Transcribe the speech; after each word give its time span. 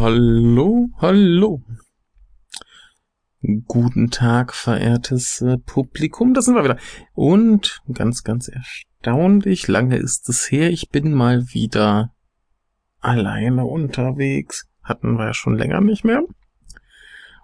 Hallo, 0.00 0.88
hallo. 0.98 1.62
Guten 3.68 4.10
Tag, 4.10 4.52
verehrtes 4.52 5.42
äh, 5.42 5.56
Publikum, 5.58 6.34
da 6.34 6.42
sind 6.42 6.56
wir 6.56 6.64
wieder. 6.64 6.78
Und 7.14 7.82
ganz, 7.92 8.24
ganz 8.24 8.48
erstaunlich, 8.48 9.68
lange 9.68 9.96
ist 9.96 10.28
es 10.28 10.50
her, 10.50 10.70
ich 10.70 10.88
bin 10.88 11.14
mal 11.14 11.44
wieder 11.52 12.12
alleine 12.98 13.64
unterwegs. 13.64 14.66
Hatten 14.82 15.16
wir 15.16 15.26
ja 15.26 15.34
schon 15.34 15.56
länger 15.56 15.80
nicht 15.80 16.04
mehr. 16.04 16.24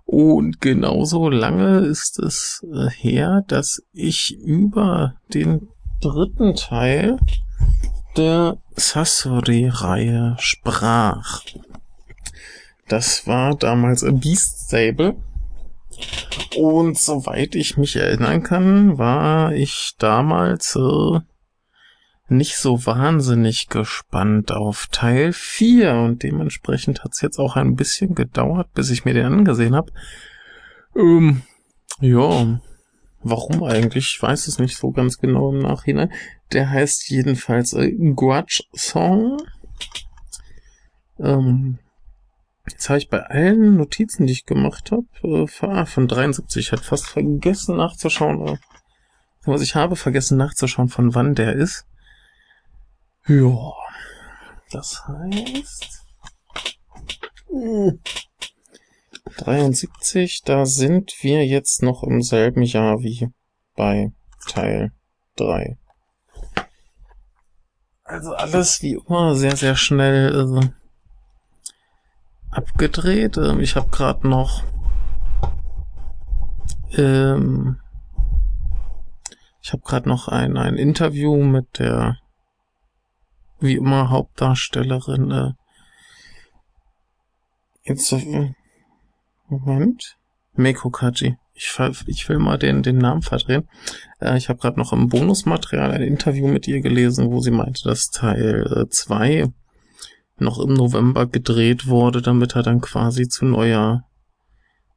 Und 0.04 0.60
genauso 0.60 1.28
lange 1.28 1.78
ist 1.78 2.18
es 2.18 2.66
äh, 2.74 2.90
her, 2.90 3.44
dass 3.46 3.84
ich 3.92 4.36
über 4.36 5.14
den 5.32 5.68
dritten 6.00 6.56
Teil 6.56 7.20
der 8.16 8.58
Sasori-Reihe 8.76 10.36
sprach. 10.38 11.42
Das 12.88 13.26
war 13.26 13.54
damals 13.56 14.04
Beast 14.04 14.66
Stable. 14.68 15.16
Und 16.56 16.98
soweit 16.98 17.54
ich 17.54 17.76
mich 17.76 17.96
erinnern 17.96 18.42
kann, 18.42 18.98
war 18.98 19.52
ich 19.52 19.94
damals 19.98 20.76
äh, 20.76 21.20
nicht 22.28 22.56
so 22.56 22.84
wahnsinnig 22.86 23.68
gespannt 23.68 24.52
auf 24.52 24.88
Teil 24.90 25.32
4 25.32 25.94
und 25.94 26.22
dementsprechend 26.22 27.04
hat 27.04 27.12
es 27.12 27.20
jetzt 27.20 27.38
auch 27.38 27.56
ein 27.56 27.76
bisschen 27.76 28.14
gedauert, 28.14 28.72
bis 28.74 28.90
ich 28.90 29.04
mir 29.04 29.14
den 29.14 29.26
angesehen 29.26 29.74
habe. 29.74 29.92
Ähm, 30.96 31.42
ja, 32.00 32.60
warum 33.22 33.62
eigentlich? 33.64 34.14
Ich 34.14 34.22
weiß 34.22 34.46
es 34.48 34.58
nicht 34.58 34.76
so 34.76 34.90
ganz 34.90 35.18
genau 35.18 35.50
im 35.50 35.58
Nachhinein. 35.58 36.12
Der 36.52 36.70
heißt 36.70 37.08
jedenfalls 37.08 37.72
äh, 37.72 37.92
Grudge 38.14 38.64
Song. 38.74 39.42
Ähm, 41.18 41.78
jetzt 42.68 42.88
habe 42.88 42.98
ich 42.98 43.08
bei 43.08 43.20
allen 43.20 43.76
Notizen, 43.76 44.26
die 44.26 44.32
ich 44.32 44.46
gemacht 44.46 44.90
habe, 44.92 45.06
äh, 45.22 45.66
ah, 45.66 45.86
von 45.86 46.08
73, 46.08 46.66
ich 46.66 46.72
hatte 46.72 46.82
fast 46.82 47.06
vergessen 47.06 47.76
nachzuschauen. 47.76 48.46
Äh, 48.48 48.56
was 49.44 49.62
ich 49.62 49.74
habe 49.74 49.96
vergessen 49.96 50.38
nachzuschauen, 50.38 50.88
von 50.88 51.14
wann 51.14 51.34
der 51.34 51.54
ist. 51.54 51.86
Ja, 53.26 53.72
das 54.70 55.02
heißt... 55.06 56.06
Mh, 57.50 57.94
73, 59.38 60.42
da 60.44 60.66
sind 60.66 61.12
wir 61.20 61.46
jetzt 61.46 61.82
noch 61.82 62.02
im 62.02 62.22
selben 62.22 62.62
Jahr 62.62 63.00
wie 63.00 63.28
bei 63.76 64.12
Teil 64.48 64.92
3. 65.36 65.78
Also 68.04 68.34
alles 68.34 68.82
wie 68.82 68.98
immer 69.06 69.34
sehr, 69.34 69.56
sehr 69.56 69.76
schnell 69.76 70.60
äh, 70.62 70.68
abgedreht. 72.50 73.36
Ähm, 73.38 73.60
ich 73.60 73.76
habe 73.76 73.88
gerade 73.90 74.28
noch 74.28 74.64
ähm, 76.96 77.78
ich 79.62 79.72
habe 79.72 79.82
gerade 79.82 80.08
noch 80.08 80.28
ein, 80.28 80.56
ein 80.56 80.76
Interview 80.76 81.36
mit 81.36 81.78
der 81.78 82.18
wie 83.60 83.76
immer 83.76 84.10
Hauptdarstellerin 84.10 85.30
äh, 85.30 85.52
äh, 87.84 88.54
Moment 89.52 90.16
Meiko 90.54 90.90
Kaji 90.90 91.36
ich, 91.54 91.78
ich 92.06 92.28
will 92.28 92.38
mal 92.38 92.58
den, 92.58 92.82
den 92.82 92.98
Namen 92.98 93.22
verdrehen. 93.22 93.68
Äh, 94.20 94.36
ich 94.38 94.48
habe 94.48 94.58
gerade 94.58 94.78
noch 94.78 94.92
im 94.92 95.08
Bonusmaterial 95.08 95.90
ein 95.90 96.02
Interview 96.02 96.48
mit 96.48 96.66
ihr 96.66 96.80
gelesen, 96.80 97.30
wo 97.30 97.40
sie 97.40 97.50
meinte, 97.50 97.82
dass 97.84 98.10
Teil 98.10 98.86
2 98.88 99.30
äh, 99.30 99.48
noch 100.38 100.58
im 100.58 100.74
November 100.74 101.26
gedreht 101.26 101.86
wurde, 101.86 102.22
damit 102.22 102.56
er 102.56 102.62
dann 102.62 102.80
quasi 102.80 103.28
zu 103.28 103.44
Neujahr 103.44 104.08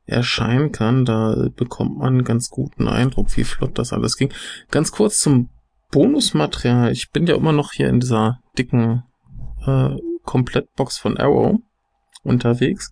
erscheinen 0.05 0.71
kann. 0.71 1.05
Da 1.05 1.49
bekommt 1.55 1.97
man 1.97 2.13
einen 2.13 2.23
ganz 2.23 2.49
guten 2.49 2.87
Eindruck, 2.87 3.35
wie 3.35 3.43
flott 3.43 3.77
das 3.77 3.93
alles 3.93 4.17
ging. 4.17 4.31
Ganz 4.71 4.91
kurz 4.91 5.19
zum 5.19 5.49
Bonusmaterial. 5.91 6.91
Ich 6.91 7.11
bin 7.11 7.27
ja 7.27 7.35
immer 7.35 7.51
noch 7.51 7.73
hier 7.73 7.89
in 7.89 7.99
dieser 7.99 8.39
dicken 8.57 9.03
äh, 9.65 9.89
Komplettbox 10.23 10.97
von 10.97 11.17
Arrow 11.17 11.59
unterwegs. 12.23 12.91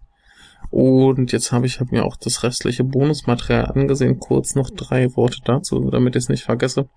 Und 0.73 1.31
jetzt 1.31 1.51
habe 1.51 1.67
ich 1.67 1.79
hab 1.79 1.91
mir 1.91 2.03
auch 2.03 2.15
das 2.15 2.41
restliche 2.41 2.83
Bonusmaterial 2.83 3.67
angesehen. 3.67 4.19
Kurz 4.19 4.55
noch 4.55 4.71
drei 4.71 5.15
Worte 5.15 5.37
dazu, 5.45 5.91
damit 5.91 6.15
ich 6.15 6.23
es 6.23 6.29
nicht 6.29 6.45
vergesse. 6.45 6.89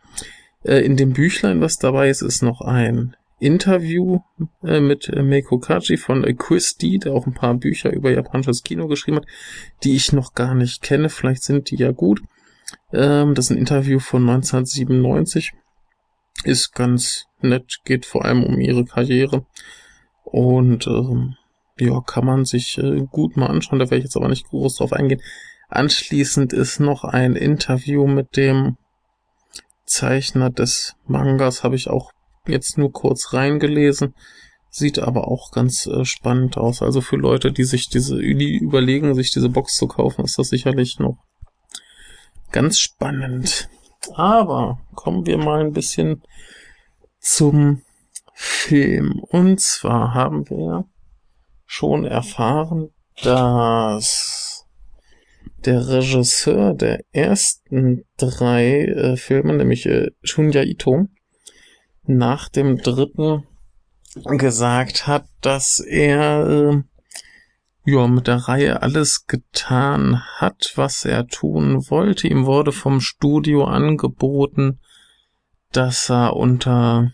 Äh, 0.65 0.79
in 0.79 0.97
dem 0.97 1.13
Büchlein, 1.13 1.61
was 1.61 1.77
dabei 1.77 2.09
ist, 2.09 2.23
ist 2.23 2.43
noch 2.43 2.63
ein 2.63 3.15
Interview 3.39 4.21
äh, 4.65 4.81
mit 4.81 5.11
äh, 5.11 5.23
Meiko 5.23 5.59
Kaji 5.59 5.99
von 5.99 6.25
äh, 6.25 6.33
Christie, 6.33 6.99
der 6.99 7.13
auch 7.13 7.27
ein 7.27 7.35
paar 7.35 7.53
Bücher 7.53 7.93
über 7.93 8.11
japanisches 8.11 8.63
Kino 8.63 8.87
geschrieben 8.87 9.19
hat, 9.19 9.27
die 9.85 9.95
ich 9.95 10.11
noch 10.11 10.33
gar 10.33 10.55
nicht 10.55 10.81
kenne. 10.81 11.11
Vielleicht 11.11 11.43
sind 11.43 11.71
die 11.71 11.77
ja 11.77 11.91
gut. 11.91 12.23
Ähm, 12.95 13.35
das 13.35 13.47
ist 13.47 13.51
ein 13.51 13.59
Interview 13.59 13.99
von 13.99 14.23
1997. 14.23 15.53
Ist 16.45 16.75
ganz 16.75 17.27
nett, 17.43 17.81
geht 17.85 18.07
vor 18.07 18.25
allem 18.25 18.43
um 18.43 18.59
ihre 18.59 18.87
Karriere. 18.87 19.45
Und 20.25 20.87
ähm, 20.87 21.37
ja, 21.79 22.01
kann 22.01 22.25
man 22.25 22.45
sich 22.45 22.79
äh, 22.79 23.07
gut 23.11 23.37
mal 23.37 23.47
anschauen, 23.47 23.79
da 23.79 23.87
werde 23.87 23.99
ich 23.99 24.05
jetzt 24.05 24.17
aber 24.17 24.29
nicht 24.29 24.47
groß 24.47 24.77
drauf 24.77 24.93
eingehen. 24.93 25.21
Anschließend 25.69 26.53
ist 26.53 26.81
noch 26.81 27.05
ein 27.05 27.37
Interview 27.37 28.07
mit 28.07 28.37
dem 28.37 28.77
Zeichner 29.85 30.51
des 30.51 30.95
Mangas, 31.07 31.65
habe 31.65 31.77
ich 31.77 31.89
auch 31.89 32.13
jetzt 32.47 32.79
nur 32.79 32.93
kurz 32.93 33.33
reingelesen. 33.33 34.15
Sieht 34.69 34.99
aber 34.99 35.29
auch 35.29 35.53
ganz 35.53 35.87
äh, 35.87 36.05
spannend 36.05 36.59
aus. 36.59 36.83
Also 36.83 37.01
für 37.01 37.17
Leute, 37.17 37.51
die 37.51 37.65
sich 37.65 37.89
diese, 37.89 38.19
die 38.19 38.59
überlegen, 38.59 39.15
sich 39.15 39.33
diese 39.33 39.49
Box 39.49 39.77
zu 39.77 39.87
kaufen, 39.87 40.25
ist 40.25 40.39
das 40.39 40.49
sicherlich 40.49 40.99
noch 40.99 41.17
ganz 42.53 42.79
spannend. 42.79 43.69
Aber 44.15 44.79
kommen 44.95 45.27
wir 45.27 45.39
mal 45.39 45.61
ein 45.61 45.73
bisschen 45.73 46.23
zum 47.21 47.83
Film. 48.35 49.21
Und 49.21 49.61
zwar 49.61 50.15
haben 50.15 50.49
wir 50.51 50.85
schon 51.77 52.07
erfahren, 52.07 52.89
dass 53.23 54.67
der 55.67 55.87
Regisseur 55.89 56.73
der 56.73 57.01
ersten 57.13 58.05
drei 58.17 58.85
äh, 58.87 59.17
Filme, 59.19 59.53
nämlich 59.53 59.85
äh, 59.85 60.11
Shunya 60.23 60.63
Ito, 60.63 61.09
nach 62.05 62.49
dem 62.49 62.79
dritten 62.79 63.47
gesagt 64.15 65.07
hat, 65.07 65.27
dass 65.43 65.81
er 65.81 66.49
äh, 66.49 66.83
ja 67.85 68.07
mit 68.07 68.27
der 68.27 68.37
Reihe 68.49 68.81
alles 68.81 69.27
getan 69.27 70.23
hat, 70.37 70.73
was 70.77 71.05
er 71.05 71.27
tun 71.27 71.91
wollte. 71.91 72.27
Ihm 72.27 72.47
wurde 72.47 72.73
vom 72.73 73.03
Studio 73.03 73.65
angeboten, 73.65 74.81
dass 75.73 76.09
er 76.09 76.37
unter 76.37 77.13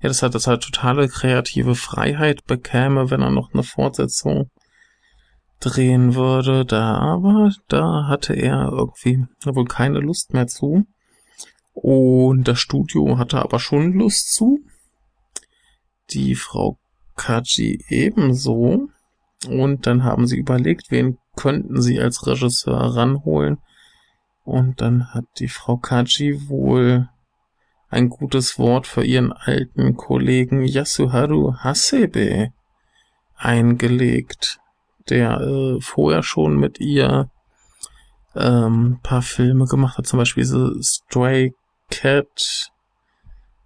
ja, 0.00 0.08
das 0.08 0.22
hat, 0.22 0.34
das 0.34 0.46
hat 0.46 0.62
totale 0.62 1.08
kreative 1.08 1.74
Freiheit 1.74 2.44
bekäme, 2.46 3.10
wenn 3.10 3.20
er 3.20 3.30
noch 3.30 3.52
eine 3.52 3.64
Fortsetzung 3.64 4.50
drehen 5.60 6.14
würde. 6.14 6.64
Da 6.64 6.96
aber, 6.98 7.52
da 7.66 8.06
hatte 8.06 8.34
er 8.34 8.68
irgendwie 8.70 9.26
wohl 9.44 9.64
keine 9.64 9.98
Lust 9.98 10.32
mehr 10.34 10.46
zu. 10.46 10.86
Und 11.72 12.46
das 12.46 12.60
Studio 12.60 13.18
hatte 13.18 13.40
aber 13.42 13.58
schon 13.58 13.92
Lust 13.92 14.32
zu. 14.32 14.60
Die 16.10 16.36
Frau 16.36 16.78
Kaji 17.16 17.84
ebenso. 17.88 18.88
Und 19.48 19.86
dann 19.86 20.04
haben 20.04 20.26
sie 20.26 20.36
überlegt, 20.36 20.90
wen 20.90 21.18
könnten 21.36 21.80
sie 21.82 22.00
als 22.00 22.26
Regisseur 22.26 22.96
ranholen. 22.96 23.58
Und 24.44 24.80
dann 24.80 25.12
hat 25.12 25.26
die 25.38 25.48
Frau 25.48 25.76
Kaji 25.76 26.48
wohl 26.48 27.08
ein 27.90 28.08
gutes 28.08 28.58
Wort 28.58 28.86
für 28.86 29.04
ihren 29.04 29.32
alten 29.32 29.96
Kollegen 29.96 30.64
Yasuharu 30.64 31.54
Hasebe 31.58 32.52
eingelegt, 33.36 34.58
der 35.08 35.40
äh, 35.40 35.80
vorher 35.80 36.22
schon 36.22 36.58
mit 36.58 36.80
ihr 36.80 37.30
ähm, 38.34 39.00
paar 39.02 39.22
Filme 39.22 39.66
gemacht 39.66 39.98
hat, 39.98 40.06
zum 40.06 40.18
Beispiel 40.18 40.42
diese 40.42 40.74
Stray 40.82 41.54
Cat 41.90 42.70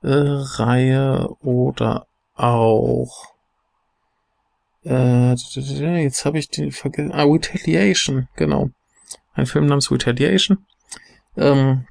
äh, 0.03 0.09
Reihe 0.09 1.29
oder 1.41 2.07
auch 2.35 3.33
äh, 4.85 5.31
jetzt 5.33 6.25
habe 6.25 6.39
ich 6.39 6.49
den 6.49 6.73
vergessen. 6.73 7.13
Ah, 7.13 7.23
Retaliation, 7.23 8.29
genau. 8.37 8.71
Ein 9.35 9.47
Film 9.47 9.67
namens 9.67 9.91
Retaliation. 9.91 10.67
Ähm, 11.37 11.87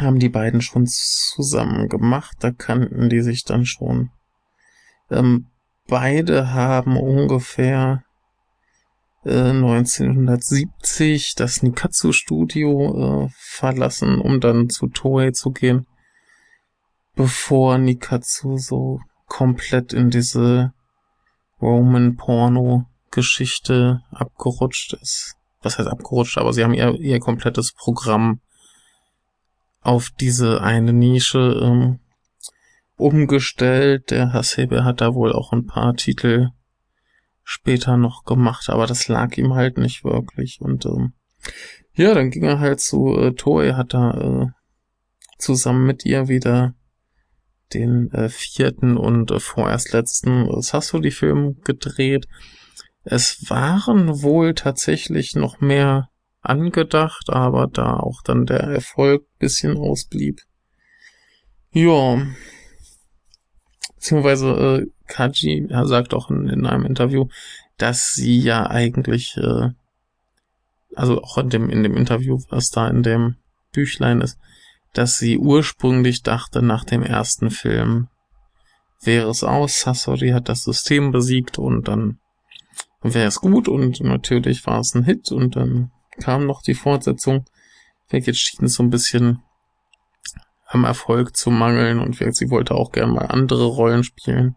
haben 0.00 0.18
die 0.18 0.28
beiden 0.28 0.60
schon 0.60 0.86
zusammen 0.86 1.88
gemacht. 1.88 2.36
Da 2.40 2.50
kannten 2.50 3.08
die 3.08 3.20
sich 3.20 3.44
dann 3.44 3.66
schon. 3.66 4.10
Ähm, 5.10 5.46
beide 5.86 6.52
haben 6.52 6.96
ungefähr 6.96 8.02
äh, 9.24 9.50
1970 9.50 11.34
das 11.34 11.62
Nikatsu 11.62 12.12
Studio 12.12 13.24
äh, 13.24 13.28
verlassen, 13.36 14.20
um 14.20 14.40
dann 14.40 14.68
zu 14.68 14.88
Toei 14.88 15.30
zu 15.30 15.50
gehen, 15.50 15.86
bevor 17.14 17.78
Nikatsu 17.78 18.58
so 18.58 19.00
komplett 19.26 19.92
in 19.92 20.10
diese 20.10 20.72
Roman-Porno-Geschichte 21.60 24.02
abgerutscht 24.10 24.94
ist. 24.94 25.34
Was 25.62 25.78
heißt 25.78 25.88
abgerutscht? 25.88 26.38
Aber 26.38 26.52
sie 26.52 26.62
haben 26.62 26.74
ihr, 26.74 26.94
ihr 27.00 27.18
komplettes 27.20 27.72
Programm 27.72 28.40
auf 29.84 30.10
diese 30.10 30.62
eine 30.62 30.92
Nische 30.92 31.60
ähm, 31.62 32.00
umgestellt. 32.96 34.10
Der 34.10 34.32
Hasebe 34.32 34.84
hat 34.84 35.00
da 35.00 35.14
wohl 35.14 35.32
auch 35.32 35.52
ein 35.52 35.66
paar 35.66 35.94
Titel 35.94 36.48
später 37.42 37.96
noch 37.96 38.24
gemacht, 38.24 38.70
aber 38.70 38.86
das 38.86 39.08
lag 39.08 39.36
ihm 39.36 39.54
halt 39.54 39.76
nicht 39.78 40.02
wirklich. 40.02 40.60
Und 40.60 40.86
ähm, 40.86 41.12
ja, 41.92 42.14
dann 42.14 42.30
ging 42.30 42.44
er 42.44 42.58
halt 42.58 42.80
zu 42.80 43.14
äh, 43.16 43.34
Toei, 43.34 43.74
hat 43.74 43.94
da 43.94 44.10
äh, 44.12 44.46
zusammen 45.38 45.86
mit 45.86 46.04
ihr 46.04 46.28
wieder 46.28 46.74
den 47.74 48.10
äh, 48.12 48.28
vierten 48.28 48.96
und 48.96 49.30
äh, 49.30 49.40
vorerst 49.40 49.92
letzten 49.92 50.48
äh, 50.48 50.62
Sassoli-Film 50.62 51.60
gedreht. 51.62 52.26
Es 53.02 53.50
waren 53.50 54.22
wohl 54.22 54.54
tatsächlich 54.54 55.34
noch 55.34 55.60
mehr 55.60 56.08
angedacht, 56.44 57.30
aber 57.30 57.66
da 57.66 57.96
auch 57.96 58.22
dann 58.22 58.46
der 58.46 58.60
Erfolg 58.60 59.24
bisschen 59.38 59.76
ausblieb. 59.76 60.40
Ja. 61.72 62.26
Beziehungsweise 63.96 64.50
äh, 64.50 64.86
Kaji 65.06 65.66
er 65.70 65.86
sagt 65.86 66.14
auch 66.14 66.30
in, 66.30 66.48
in 66.48 66.66
einem 66.66 66.84
Interview, 66.84 67.28
dass 67.78 68.12
sie 68.12 68.38
ja 68.38 68.68
eigentlich, 68.68 69.36
äh, 69.36 69.70
also 70.94 71.22
auch 71.22 71.38
in 71.38 71.50
dem, 71.50 71.70
in 71.70 71.82
dem 71.82 71.96
Interview, 71.96 72.38
was 72.50 72.70
da 72.70 72.88
in 72.88 73.02
dem 73.02 73.36
Büchlein 73.72 74.20
ist, 74.20 74.38
dass 74.92 75.18
sie 75.18 75.38
ursprünglich 75.38 76.22
dachte, 76.22 76.62
nach 76.62 76.84
dem 76.84 77.02
ersten 77.02 77.50
Film 77.50 78.08
wäre 79.02 79.28
es 79.30 79.42
aus, 79.42 79.80
Sasori 79.80 80.30
hat 80.30 80.48
das 80.48 80.64
System 80.64 81.10
besiegt 81.10 81.58
und 81.58 81.88
dann 81.88 82.18
wäre 83.02 83.26
es 83.26 83.40
gut 83.40 83.68
und 83.68 84.00
natürlich 84.00 84.66
war 84.66 84.80
es 84.80 84.94
ein 84.94 85.04
Hit 85.04 85.30
und 85.32 85.56
dann 85.56 85.90
kam 86.20 86.46
noch 86.46 86.62
die 86.62 86.74
Fortsetzung. 86.74 87.44
Jetzt 88.10 88.38
schien 88.38 88.66
es 88.66 88.74
so 88.74 88.82
ein 88.82 88.90
bisschen 88.90 89.42
am 90.66 90.84
Erfolg 90.84 91.36
zu 91.36 91.50
mangeln 91.50 92.00
und 92.00 92.16
sie 92.16 92.50
wollte 92.50 92.74
auch 92.74 92.92
gern 92.92 93.10
mal 93.10 93.26
andere 93.26 93.66
Rollen 93.66 94.04
spielen. 94.04 94.56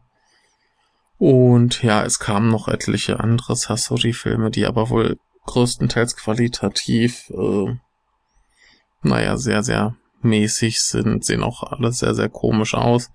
Und 1.18 1.82
ja, 1.82 2.04
es 2.04 2.20
kamen 2.20 2.50
noch 2.50 2.68
etliche 2.68 3.20
andere 3.20 3.56
Sasori-Filme, 3.56 4.52
die 4.52 4.66
aber 4.66 4.90
wohl 4.90 5.18
größtenteils 5.46 6.16
qualitativ, 6.16 7.30
äh, 7.32 7.76
naja, 9.02 9.38
sehr, 9.38 9.64
sehr 9.64 9.96
mäßig 10.22 10.82
sind, 10.82 11.26
sehen 11.26 11.44
auch 11.44 11.64
alle 11.64 11.92
sehr, 11.92 12.14
sehr 12.14 12.30
komisch 12.30 12.76
aus. 12.76 13.10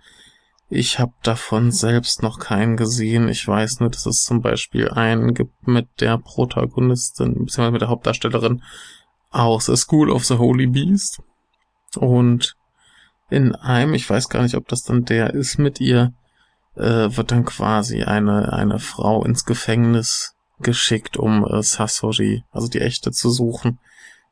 Ich 0.74 0.98
habe 0.98 1.12
davon 1.22 1.70
selbst 1.70 2.22
noch 2.22 2.38
keinen 2.38 2.78
gesehen. 2.78 3.28
Ich 3.28 3.46
weiß 3.46 3.80
nur, 3.80 3.90
dass 3.90 4.06
es 4.06 4.22
zum 4.22 4.40
Beispiel 4.40 4.88
einen 4.88 5.34
gibt 5.34 5.68
mit 5.68 6.00
der 6.00 6.16
Protagonistin, 6.16 7.44
beziehungsweise 7.44 7.72
mit 7.72 7.82
der 7.82 7.90
Hauptdarstellerin 7.90 8.62
aus 9.28 9.68
A 9.68 9.76
School 9.76 10.08
of 10.10 10.24
the 10.24 10.38
Holy 10.38 10.66
Beast. 10.66 11.20
Und 11.94 12.56
in 13.28 13.54
einem, 13.54 13.92
ich 13.92 14.08
weiß 14.08 14.30
gar 14.30 14.42
nicht, 14.42 14.54
ob 14.54 14.66
das 14.66 14.82
dann 14.82 15.04
der 15.04 15.34
ist 15.34 15.58
mit 15.58 15.78
ihr, 15.78 16.14
äh, 16.76 16.80
wird 17.14 17.32
dann 17.32 17.44
quasi 17.44 18.04
eine, 18.04 18.54
eine 18.54 18.78
Frau 18.78 19.26
ins 19.26 19.44
Gefängnis 19.44 20.36
geschickt, 20.60 21.18
um 21.18 21.44
äh, 21.44 21.62
Sasori, 21.62 22.44
also 22.50 22.68
die 22.68 22.80
echte, 22.80 23.10
zu 23.10 23.28
suchen. 23.28 23.78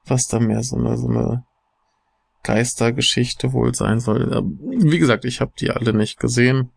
Was 0.06 0.26
da 0.26 0.40
mehr 0.40 0.62
so 0.62 0.76
eine, 0.76 0.96
so 0.96 1.06
eine 1.06 1.44
Geistergeschichte 2.42 3.52
wohl 3.52 3.74
sein 3.74 4.00
soll. 4.00 4.42
Wie 4.60 4.98
gesagt, 4.98 5.24
ich 5.24 5.40
habe 5.40 5.52
die 5.58 5.70
alle 5.70 5.92
nicht 5.92 6.18
gesehen. 6.18 6.70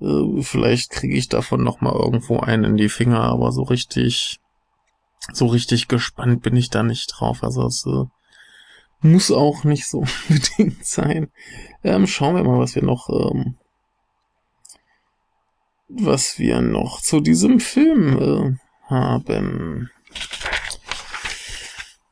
Äh, 0.00 0.42
vielleicht 0.42 0.90
kriege 0.90 1.16
ich 1.16 1.28
davon 1.28 1.62
noch 1.62 1.80
mal 1.80 1.94
irgendwo 1.94 2.38
einen 2.38 2.64
in 2.64 2.76
die 2.76 2.88
Finger, 2.88 3.20
aber 3.20 3.52
so 3.52 3.62
richtig, 3.62 4.38
so 5.32 5.46
richtig 5.46 5.88
gespannt 5.88 6.42
bin 6.42 6.56
ich 6.56 6.70
da 6.70 6.82
nicht 6.82 7.12
drauf. 7.14 7.42
Also 7.42 7.66
es 7.66 7.84
äh, 7.86 8.04
muss 9.00 9.30
auch 9.30 9.64
nicht 9.64 9.86
so 9.86 10.04
unbedingt 10.28 10.84
sein. 10.84 11.30
Ähm, 11.82 12.06
schauen 12.06 12.36
wir 12.36 12.44
mal, 12.44 12.58
was 12.58 12.74
wir 12.74 12.82
noch, 12.82 13.08
ähm, 13.08 13.56
was 15.88 16.38
wir 16.38 16.60
noch 16.60 17.00
zu 17.00 17.20
diesem 17.20 17.60
Film 17.60 18.18
äh, 18.18 18.90
haben. 18.90 19.90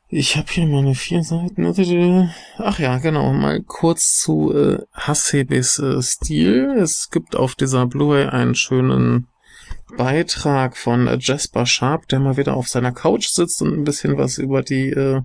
Ich 0.09 0.37
habe 0.37 0.47
hier 0.49 0.65
meine 0.67 0.95
vier 0.95 1.21
Seiten. 1.21 1.65
Ach 2.59 2.79
ja, 2.79 2.97
genau. 2.97 3.33
Mal 3.33 3.61
kurz 3.63 4.17
zu 4.21 4.53
äh, 4.55 4.77
Hasebes 4.93 5.79
äh, 5.79 6.01
Stil. 6.01 6.77
Es 6.79 7.09
gibt 7.09 7.35
auf 7.35 7.55
dieser 7.55 7.85
Blu-ray 7.87 8.27
einen 8.27 8.55
schönen 8.55 9.27
Beitrag 9.97 10.77
von 10.77 11.07
äh, 11.07 11.17
Jasper 11.19 11.65
Sharp, 11.65 12.07
der 12.07 12.21
mal 12.21 12.37
wieder 12.37 12.55
auf 12.55 12.69
seiner 12.69 12.93
Couch 12.93 13.27
sitzt 13.27 13.61
und 13.61 13.73
ein 13.73 13.83
bisschen 13.83 14.17
was 14.17 14.37
über 14.37 14.61
die 14.61 14.91
äh, 14.91 15.23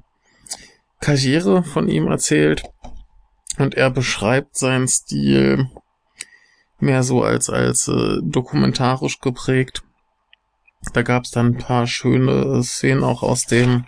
Karriere 1.00 1.62
von 1.62 1.88
ihm 1.88 2.08
erzählt. 2.08 2.64
Und 3.58 3.74
er 3.74 3.90
beschreibt 3.90 4.56
seinen 4.58 4.88
Stil 4.88 5.70
mehr 6.80 7.04
so 7.04 7.22
als 7.22 7.48
als 7.50 7.86
äh, 7.86 8.18
dokumentarisch 8.20 9.20
geprägt. 9.20 9.84
Da 10.92 11.02
gab 11.02 11.22
es 11.22 11.30
dann 11.30 11.46
ein 11.46 11.58
paar 11.58 11.86
schöne 11.86 12.64
Szenen 12.64 13.04
auch 13.04 13.22
aus 13.22 13.46
dem 13.46 13.84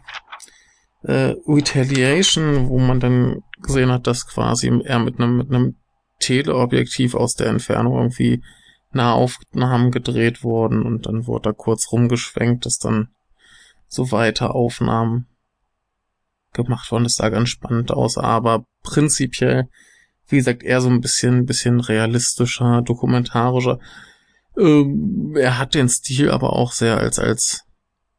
äh, 1.04 1.34
Retaliation, 1.46 2.68
wo 2.68 2.78
man 2.78 3.00
dann 3.00 3.42
gesehen 3.62 3.90
hat, 3.90 4.06
dass 4.06 4.26
quasi 4.26 4.68
er 4.84 4.98
mit 4.98 5.18
einem 5.18 5.36
mit 5.36 5.50
einem 5.50 5.76
Teleobjektiv 6.20 7.14
aus 7.14 7.34
der 7.34 7.48
Entfernung 7.48 7.96
irgendwie 7.96 8.42
Nahaufnahmen 8.92 9.90
gedreht 9.90 10.42
wurden 10.42 10.82
und 10.82 11.06
dann 11.06 11.26
wurde 11.26 11.50
da 11.50 11.52
kurz 11.52 11.90
rumgeschwenkt, 11.90 12.64
dass 12.64 12.78
dann 12.78 13.08
so 13.88 14.12
weiter 14.12 14.54
Aufnahmen 14.54 15.26
gemacht 16.52 16.90
worden. 16.90 17.04
Das 17.04 17.16
sah 17.16 17.28
ganz 17.28 17.48
spannend 17.48 17.90
aus, 17.92 18.16
aber 18.16 18.64
prinzipiell, 18.82 19.68
wie 20.28 20.36
gesagt, 20.36 20.62
eher 20.62 20.80
so 20.80 20.88
ein 20.88 21.00
bisschen, 21.00 21.44
bisschen 21.44 21.80
realistischer, 21.80 22.82
dokumentarischer. 22.82 23.78
Ähm, 24.56 25.34
er 25.36 25.58
hat 25.58 25.74
den 25.74 25.88
Stil 25.88 26.30
aber 26.30 26.54
auch 26.54 26.72
sehr 26.72 26.96
als, 26.96 27.18
als 27.18 27.64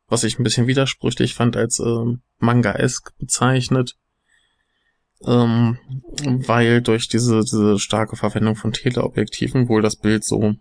was 0.07 0.23
ich 0.23 0.37
ein 0.37 0.43
bisschen 0.43 0.67
widersprüchlich 0.67 1.33
fand, 1.33 1.57
als 1.57 1.79
ähm, 1.79 2.21
Manga-esk 2.39 3.17
bezeichnet, 3.17 3.95
ähm, 5.25 5.77
weil 6.47 6.81
durch 6.81 7.07
diese, 7.07 7.41
diese 7.41 7.79
starke 7.79 8.15
Verwendung 8.15 8.55
von 8.55 8.73
Teleobjektiven 8.73 9.69
wohl 9.69 9.81
das 9.81 9.95
Bild 9.95 10.23
so 10.23 10.55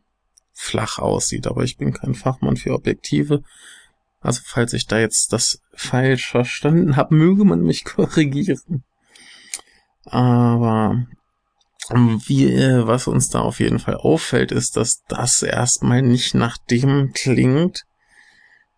flach 0.52 0.98
aussieht. 0.98 1.46
Aber 1.46 1.64
ich 1.64 1.76
bin 1.76 1.92
kein 1.92 2.14
Fachmann 2.14 2.56
für 2.56 2.74
Objektive. 2.74 3.42
Also 4.20 4.40
falls 4.44 4.72
ich 4.72 4.86
da 4.86 4.98
jetzt 4.98 5.32
das 5.32 5.60
falsch 5.74 6.30
verstanden 6.30 6.96
habe, 6.96 7.14
möge 7.16 7.44
man 7.44 7.60
mich 7.60 7.84
korrigieren. 7.84 8.84
Aber 10.04 11.06
wie, 11.90 12.48
was 12.86 13.06
uns 13.06 13.28
da 13.28 13.40
auf 13.40 13.60
jeden 13.60 13.78
Fall 13.78 13.96
auffällt, 13.96 14.52
ist, 14.52 14.76
dass 14.76 15.02
das 15.08 15.42
erstmal 15.42 16.00
nicht 16.02 16.34
nach 16.34 16.56
dem 16.56 17.12
klingt, 17.12 17.84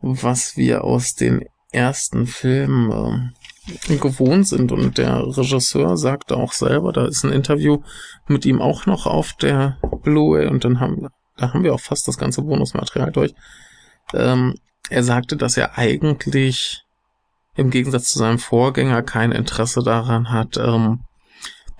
was 0.00 0.57
wir 0.57 0.85
aus 0.85 1.15
den 1.15 1.47
ersten 1.73 2.26
Filmen 2.26 3.32
äh, 3.88 3.96
gewohnt 3.96 4.49
sind. 4.49 4.73
Und 4.73 4.99
der 4.99 5.25
Regisseur 5.26 5.96
sagte 5.96 6.37
auch 6.37 6.52
selber, 6.52 6.92
da 6.92 7.06
ist 7.06 7.25
ein 7.25 7.32
Interview 7.32 7.82
mit 8.26 8.46
ihm 8.46 8.61
auch 8.61 8.87
noch 8.87 9.06
auf 9.06 9.32
der 9.35 9.78
Blu-ray 10.02 10.46
und 10.49 10.64
dann 10.64 10.80
haben, 10.80 11.08
da 11.37 11.52
haben 11.52 11.64
wir 11.64 11.75
auch 11.75 11.80
fast 11.80 12.08
das 12.08 12.18
ganze 12.18 12.42
Bonusmaterial 12.42 13.12
durch. 13.12 13.35
Ähm, 14.14 14.54
er 14.88 15.02
sagte, 15.02 15.37
dass 15.37 15.56
er 15.56 15.78
eigentlich 15.78 16.85
im 17.56 17.70
Gegensatz 17.70 18.12
zu 18.12 18.18
seinem 18.18 18.38
Vorgänger 18.38 19.02
kein 19.02 19.32
Interesse 19.32 19.82
daran 19.82 20.30
hat, 20.30 20.56
ähm, 20.58 21.00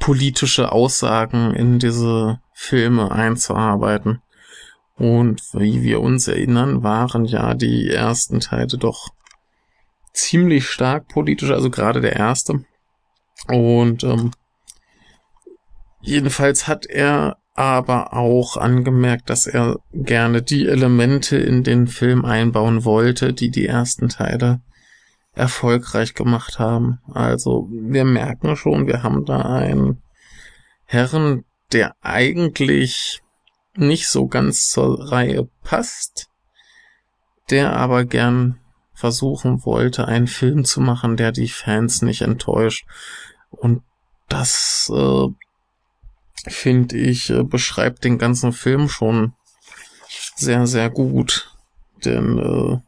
politische 0.01 0.73
Aussagen 0.73 1.55
in 1.55 1.79
diese 1.79 2.41
Filme 2.53 3.11
einzuarbeiten. 3.11 4.23
Und 4.97 5.43
wie 5.53 5.83
wir 5.83 6.01
uns 6.01 6.27
erinnern, 6.27 6.83
waren 6.83 7.27
ja 7.27 7.55
die 7.55 7.91
ersten 7.91 8.41
Teile 8.41 8.79
doch 8.79 9.11
ziemlich 10.17 10.69
stark 10.69 11.09
politisch, 11.09 11.51
also 11.51 11.71
gerade 11.71 12.01
der 12.01 12.17
erste. 12.17 12.65
Und 13.49 14.03
ähm, 14.05 14.33
jedenfalls 16.01 16.67
hat 16.67 16.87
er 16.87 17.37
aber 17.55 18.13
auch 18.13 18.57
angemerkt, 18.57 19.31
dass 19.31 19.47
er 19.47 19.79
gerne 19.93 20.43
die 20.43 20.67
Elemente 20.67 21.39
in 21.39 21.63
den 21.63 21.87
Film 21.87 22.25
einbauen 22.25 22.85
wollte, 22.85 23.33
die 23.33 23.51
die 23.51 23.67
ersten 23.67 24.09
Teile 24.09 24.61
erfolgreich 25.33 26.15
gemacht 26.15 26.59
haben. 26.59 26.99
Also 27.13 27.69
wir 27.71 28.05
merken 28.05 28.57
schon, 28.57 28.87
wir 28.87 29.03
haben 29.03 29.25
da 29.25 29.41
einen 29.43 30.03
Herren, 30.85 31.45
der 31.73 31.95
eigentlich 32.01 33.23
nicht 33.75 34.09
so 34.09 34.27
ganz 34.27 34.69
zur 34.69 35.11
Reihe 35.13 35.49
passt, 35.63 36.29
der 37.51 37.75
aber 37.75 38.05
gern 38.05 38.59
versuchen 38.97 39.65
wollte, 39.65 40.09
einen 40.09 40.27
Film 40.27 40.65
zu 40.65 40.81
machen, 40.81 41.17
der 41.17 41.31
die 41.31 41.49
Fans 41.49 42.03
nicht 42.03 42.23
enttäuscht. 42.23 42.87
Und 43.51 43.83
das 44.29 44.91
äh, 44.93 45.29
finde 46.49 46.97
ich, 46.97 47.31
äh, 47.31 47.45
beschreibt 47.45 48.05
den 48.05 48.19
ganzen 48.19 48.53
Film 48.53 48.89
schon 48.89 49.35
sehr, 50.35 50.67
sehr 50.67 50.91
gut. 50.91 51.55
Denn 52.05 52.39
äh, 52.39 52.79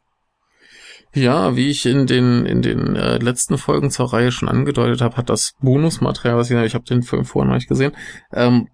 ja, 1.19 1.57
wie 1.57 1.69
ich 1.69 1.85
in 1.87 2.07
den 2.07 2.47
in 2.47 2.63
den 2.63 2.97
äh, 2.97 3.19
letzten 3.19 3.59
Folgen 3.59 3.91
zur 3.91 4.13
Reihe 4.13 4.33
schon 4.33 4.49
angedeutet 4.49 5.01
habe, 5.01 5.17
hat 5.17 5.29
das 5.29 5.55
Bonusmaterial, 5.61 6.37
was 6.37 6.51
ich, 6.51 6.57
ich 6.57 6.75
habe 6.75 6.85
den 6.85 7.03
Film 7.03 7.25
vorher 7.25 7.49
noch 7.49 7.57
nicht 7.57 7.69
gesehen, 7.69 7.93
ähm, 8.33 8.69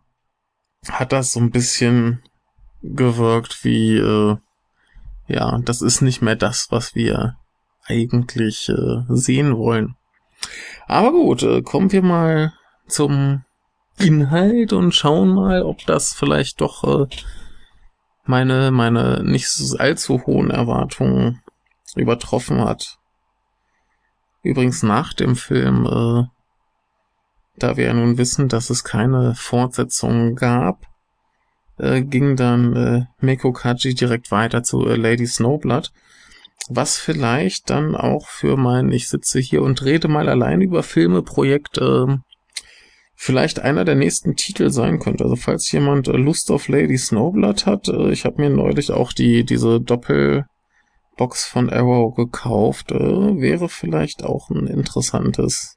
hat 0.89 1.13
das 1.13 1.33
so 1.33 1.41
ein 1.41 1.51
bisschen 1.51 2.23
gewirkt 2.83 3.65
wie 3.65 3.97
äh, 3.97 4.37
ja, 5.27 5.59
das 5.65 5.83
ist 5.83 6.01
nicht 6.01 6.23
mehr 6.23 6.37
das, 6.37 6.69
was 6.71 6.95
wir 6.95 7.37
eigentlich 7.87 8.69
äh, 8.69 9.03
sehen 9.09 9.57
wollen. 9.57 9.97
Aber 10.87 11.13
gut, 11.13 11.43
äh, 11.43 11.63
kommen 11.63 11.93
wir 11.93 12.03
mal 12.03 12.53
zum 12.87 13.45
Inhalt 13.99 14.73
und 14.73 14.93
schauen 14.95 15.35
mal, 15.35 15.63
ob 15.63 15.85
das 15.87 16.13
vielleicht 16.13 16.61
doch 16.61 16.85
äh, 16.85 17.07
meine 18.25 18.71
meine 18.71 19.23
nicht 19.23 19.49
allzu 19.79 20.27
hohen 20.27 20.51
Erwartungen 20.51 21.43
übertroffen 21.95 22.61
hat. 22.65 22.99
Übrigens 24.43 24.83
nach 24.83 25.13
dem 25.15 25.37
Film, 25.37 25.87
äh, 25.87 26.25
da 27.57 27.77
wir 27.77 27.87
ja 27.87 27.95
nun 27.95 28.19
wissen, 28.19 28.49
dass 28.49 28.71
es 28.71 28.85
keine 28.85 29.35
Fortsetzung 29.35 30.35
gab, 30.35 30.87
äh, 31.79 32.03
ging 32.03 32.37
dann 32.37 32.77
äh, 32.77 33.05
Meko 33.21 33.53
Kaji 33.53 33.95
direkt 33.95 34.31
weiter 34.31 34.63
zu 34.63 34.87
äh, 34.87 34.97
Lady 34.97 35.27
Snowblood, 35.27 35.93
was 36.69 36.99
vielleicht 36.99 37.71
dann 37.71 37.95
auch 37.95 38.27
für 38.27 38.57
mein 38.57 38.91
Ich 38.93 39.09
sitze 39.09 39.41
hier 39.41 39.63
und 39.63 39.85
rede 39.85 40.09
mal 40.09 40.29
allein 40.29 40.61
über 40.61 40.83
Filme 40.83 41.23
Projekt 41.23 41.79
äh, 41.79 42.07
vielleicht 43.17 43.61
einer 43.61 43.85
der 43.85 43.95
nächsten 43.95 44.37
Titel 44.37 44.71
sein 44.71 44.99
könnte. 44.99 45.25
Also 45.25 45.37
falls 45.37 45.71
jemand 45.73 46.09
äh, 46.09 46.13
Lust 46.17 46.51
auf 46.51 46.69
Lady 46.69 46.99
Snowblood 46.99 47.67
hat, 47.67 47.89
äh, 47.89 48.11
ich 48.13 48.25
habe 48.25 48.41
mir 48.41 48.51
neulich 48.51 48.91
auch 48.91 49.13
die 49.13 49.45
diese 49.45 49.81
Doppel 49.81 50.47
Box 51.17 51.45
von 51.45 51.71
Arrow 51.71 52.15
gekauft. 52.15 52.93
Äh, 52.93 53.41
wäre 53.41 53.69
vielleicht 53.69 54.25
auch 54.25 54.51
ein 54.51 54.67
interessantes 54.67 55.77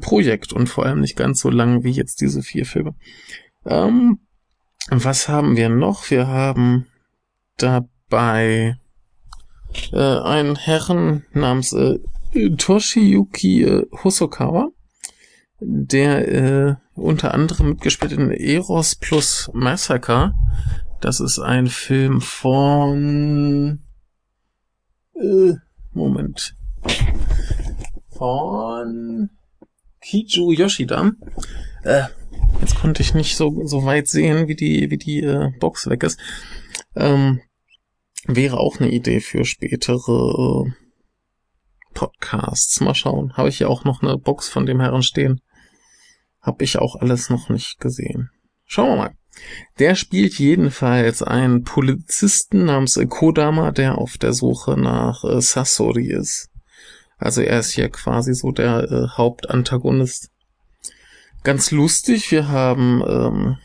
Projekt 0.00 0.52
und 0.52 0.68
vor 0.68 0.84
allem 0.84 1.00
nicht 1.00 1.16
ganz 1.16 1.40
so 1.40 1.48
lang 1.48 1.84
wie 1.84 1.92
jetzt 1.92 2.20
diese 2.20 2.42
vier 2.42 2.66
Filme. 2.66 2.94
Ähm, 3.64 4.18
was 4.90 5.28
haben 5.28 5.56
wir 5.56 5.68
noch? 5.68 6.10
Wir 6.10 6.26
haben 6.26 6.86
dabei 7.56 8.78
äh, 9.92 10.18
einen 10.20 10.56
Herren 10.56 11.24
namens 11.32 11.72
äh, 11.72 11.98
Toshiyuki 12.56 13.62
äh, 13.62 13.86
Hosokawa, 14.04 14.70
der 15.60 16.28
äh, 16.28 16.76
unter 16.94 17.34
anderem 17.34 17.70
mitgespielt 17.70 18.12
in 18.12 18.30
Eros 18.30 18.94
plus 18.94 19.50
Massacre. 19.52 20.34
Das 21.00 21.20
ist 21.20 21.38
ein 21.38 21.66
Film 21.66 22.20
von 22.20 23.80
äh, 25.14 25.54
Moment. 25.92 26.54
Von 28.10 29.30
Kiju 30.00 30.52
Yoshida. 30.52 31.12
Äh, 31.82 32.04
jetzt 32.60 32.76
konnte 32.76 33.02
ich 33.02 33.14
nicht 33.14 33.36
so, 33.36 33.66
so 33.66 33.84
weit 33.84 34.08
sehen, 34.08 34.48
wie 34.48 34.54
die, 34.54 34.90
wie 34.90 34.98
die 34.98 35.20
äh, 35.22 35.50
Box 35.58 35.88
weg 35.88 36.02
ist. 36.02 36.18
Ähm, 36.94 37.40
wäre 38.26 38.58
auch 38.58 38.80
eine 38.80 38.90
Idee 38.90 39.20
für 39.20 39.44
spätere 39.44 40.66
äh, 40.66 40.72
Podcasts. 41.94 42.80
Mal 42.80 42.94
schauen. 42.94 43.36
Habe 43.36 43.48
ich 43.48 43.58
ja 43.58 43.68
auch 43.68 43.84
noch 43.84 44.02
eine 44.02 44.18
Box 44.18 44.48
von 44.48 44.66
dem 44.66 44.80
Herren 44.80 45.02
stehen. 45.02 45.40
Habe 46.40 46.64
ich 46.64 46.78
auch 46.78 46.96
alles 46.96 47.30
noch 47.30 47.48
nicht 47.48 47.80
gesehen. 47.80 48.30
Schauen 48.64 48.90
wir 48.90 48.96
mal. 48.96 49.14
Der 49.78 49.94
spielt 49.94 50.38
jedenfalls 50.38 51.22
einen 51.22 51.62
Polizisten 51.62 52.64
namens 52.64 52.98
Kodama, 53.08 53.70
der 53.70 53.98
auf 53.98 54.16
der 54.16 54.32
Suche 54.32 54.78
nach 54.78 55.24
äh, 55.24 55.40
Sasori 55.40 56.10
ist. 56.10 56.50
Also 57.18 57.42
er 57.42 57.60
ist 57.60 57.72
hier 57.72 57.88
quasi 57.90 58.34
so 58.34 58.52
der 58.52 58.90
äh, 58.90 59.08
Hauptantagonist. 59.16 60.30
Ganz 61.46 61.70
lustig, 61.70 62.32
wir 62.32 62.48
haben 62.48 63.04
ähm, 63.06 63.56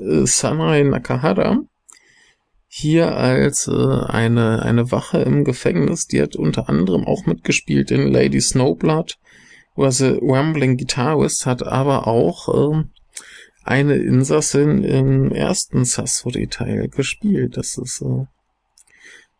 äh, 0.00 0.26
Sanai 0.26 0.82
Nakahara 0.82 1.60
hier 2.66 3.16
als 3.16 3.68
äh, 3.68 3.72
eine, 4.08 4.62
eine 4.62 4.90
Wache 4.90 5.18
im 5.18 5.44
Gefängnis. 5.44 6.08
Die 6.08 6.20
hat 6.20 6.34
unter 6.34 6.68
anderem 6.68 7.04
auch 7.04 7.24
mitgespielt 7.24 7.92
in 7.92 8.12
Lady 8.12 8.40
Snowblood, 8.40 9.16
wo 9.76 9.88
sie 9.90 10.18
Rambling 10.20 10.76
Guitarist 10.76 11.46
hat 11.46 11.62
aber 11.64 12.08
auch 12.08 12.48
äh, 12.48 12.82
eine 13.62 13.94
Insassin 13.94 14.82
im 14.82 15.30
ersten 15.30 15.84
Sasori-Teil 15.84 16.88
gespielt. 16.88 17.56
Das 17.56 17.78
ist 17.78 18.02
äh, 18.02 18.26